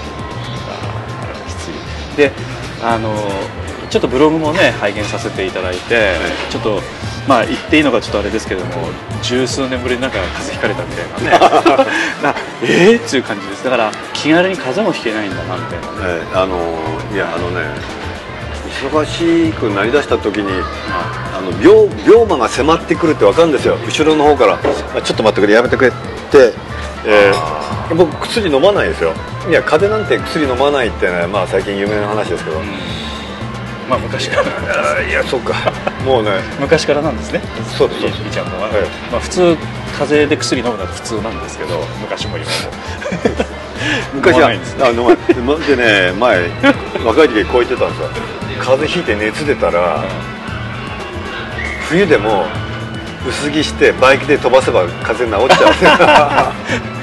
[0.69, 2.17] あーきつい。
[2.17, 2.33] で
[2.83, 3.15] あの
[3.91, 6.15] ちょっとブログもね拝見させていただいて、
[6.51, 6.81] ちょっと
[7.29, 8.73] まあ言っていいのかちょっとあれですけども
[9.23, 11.87] 十数年ぶりになんか風邪ひかれたみたいなね。
[12.25, 13.07] なえー？
[13.07, 13.65] っていう感じです。
[13.65, 15.93] だから気軽に風邪もひけないんだなみたいなね。
[16.07, 16.57] ええあの
[17.13, 17.61] いやあのね
[18.81, 20.51] 忙しくなりだした時に
[21.35, 23.77] あの病病魔が迫ってくるって分かるんですよ。
[23.87, 24.59] 後ろの方から
[24.97, 25.93] 「あちょっと待ってくれやめてくれ」っ
[26.31, 26.53] て、
[27.07, 27.63] えー
[27.95, 29.13] 僕薬飲まないですよ。
[29.49, 32.57] いや風邪なんて薬飲まないってねまあ最近有名な話ですけど、
[33.89, 34.43] まあ昔から。
[35.05, 35.55] いやそうか。
[36.05, 36.31] もうね。
[36.59, 37.43] 昔からなんですね。
[37.77, 38.11] そうですそう。
[38.11, 39.57] ですいいちゃんのは、えまあ、普通
[39.99, 42.53] 風邪で薬飲むのは普通なんですけど昔も今も。
[44.15, 44.85] 昔は飲まないんですね。
[44.85, 45.67] あ飲まない。
[45.67, 46.51] でね前
[47.05, 50.05] 若い時こう言ってたんですよ風邪ひいて熱出たら
[51.89, 52.47] 冬でも
[53.29, 56.51] 薄着してバイクで飛ばせば風邪治っちゃ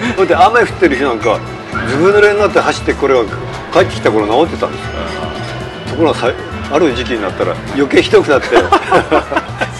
[0.07, 0.15] う。
[0.17, 1.39] ほんで雨降ってる日なんか
[1.87, 3.25] ずぶ濡れになって走ってこれは
[3.71, 4.89] 帰ってきた頃治ってたんですよ。
[5.91, 6.31] ところがさ
[6.71, 8.47] ある時期になったら余計ひどくなって。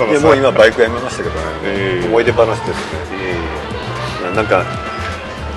[0.10, 2.08] いやもう今バイクやめましたけどね、ええ。
[2.08, 4.34] 思い出話ですね。
[4.34, 4.64] なんか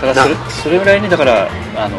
[0.00, 1.98] だからそれそれぐらいにだからあの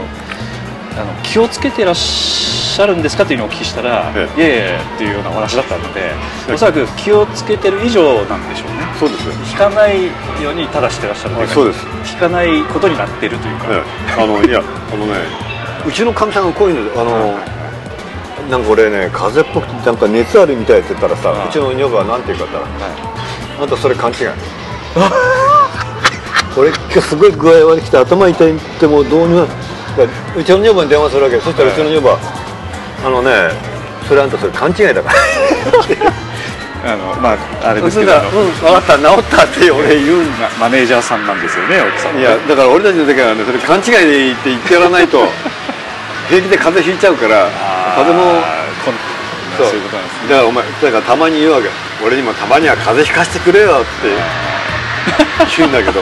[0.96, 6.12] あの気をつけてらっしゃるんですかというのをお聞きしたら、えいやいやいやっていうようなお話だったので、
[6.50, 8.84] えおそらく気をつけてる以上なんでしょうね。
[9.00, 9.28] そうです。
[9.28, 11.86] よ引かないようにただしてらっしゃるというかそうです。
[12.14, 13.84] 引かないことになっているというか、え
[14.18, 14.22] え。
[14.22, 15.14] あのいやあのね
[15.88, 17.38] うちのかみさんがこういうのあの、
[18.50, 21.50] なんか俺ね風邪っぽくてなんか熱あるみたいって言ったらさ、はい。
[21.50, 24.18] うちの女房はなんて言うかって言ったらはあんたそれ勘違い。
[26.56, 29.48] 俺今日すごい具合悪くて頭痛いってもうどうにも
[30.36, 32.20] うちの女房に電話するわけそしたらうちの女房は、
[33.06, 33.54] あのね
[34.08, 35.16] それあんたそれ勘違いだから。
[35.16, 35.18] い、
[36.94, 40.50] あのまああれですそしたら「けどうん分かった治った」って俺言うんだ。
[40.60, 42.16] ママネージャーさんなんですよね奥さん。
[42.16, 45.24] はいやだから俺たちの時はねそれ勘違いでいいって言ってやらないと
[46.30, 47.48] 平気で風邪ひいちゃうから
[47.96, 48.44] 風邪も
[49.58, 49.68] そう。
[49.68, 50.30] そういうことなんですね。
[50.30, 51.70] だからお前だからたまに言うわけ。
[52.04, 54.10] 俺にもたまには風邪ひかせてくれよって
[55.58, 56.02] 言うんだけど。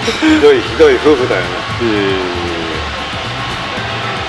[0.00, 2.39] ひどいひどい夫婦だよね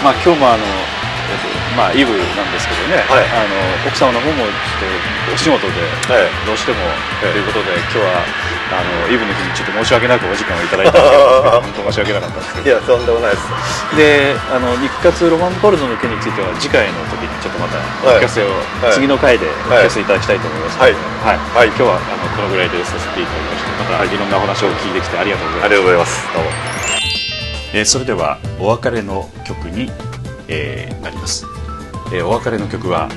[0.02, 3.26] まあ今日もあの、えっとまあイブなんですけどね、はい。
[3.30, 3.54] あの
[3.86, 4.90] 奥様の方もちょっ
[5.30, 5.78] とお仕事で
[6.10, 6.28] はい。
[6.44, 6.82] どうしても、
[7.22, 8.26] ええということで今日は
[8.74, 11.14] あのイブの日にちょっと申し訳なくお時間をいただいたんで
[11.86, 13.46] 本当申し訳なかったんですけいやとんでもないです。
[13.94, 17.78] どであの日活ロマンポルノの件については次回の時にちょっとまた
[18.10, 18.50] お聞かせを、
[18.82, 18.94] はい。
[18.98, 21.38] 次の回でお聞かせいただきたいと思いますので、はい。
[21.56, 21.68] はい。
[21.68, 26.28] 今日はあのこのぐらいでさせていただきましてまた、い、ろんなお話を聞いてきてありがとうございますありがとうございます。
[26.34, 26.71] どうも
[27.74, 29.90] えーそれではお別れの曲に、
[30.48, 31.46] えーなります、
[32.14, 33.10] えーお別れの曲は、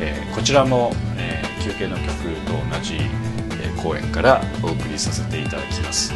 [0.00, 2.06] えーこちらも、えー休憩の曲
[2.46, 6.12] と同じ、えー公演からお送りさせていただきます。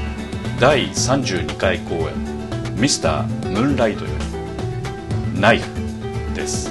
[0.61, 2.15] 第32回公演
[2.79, 4.11] 「ミスタームーンライト」よ
[5.35, 5.69] り「ナイフ」
[6.35, 6.71] です。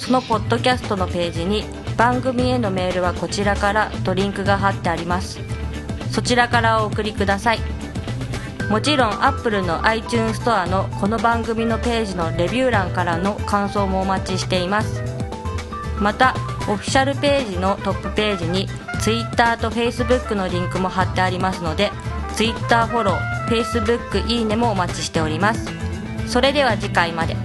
[0.00, 1.62] そのポッドキャストのページに
[1.98, 5.38] 番組へのメールはこちらからとリンクが貼ってあります。
[6.10, 7.60] そちらからお送りください。
[8.70, 15.02] もちろん Apple の iTunes ストアのこの番組のページのレビュー欄からの感想もお待ちしています。
[16.00, 16.34] また
[16.66, 18.68] オフィシャルページのトップページに
[19.02, 21.92] Twitter と Facebook のリンクも貼ってありますので
[22.36, 25.68] Twitter フォロー Facebook いいねもお待ちしております。
[26.26, 27.36] それでは次回まで。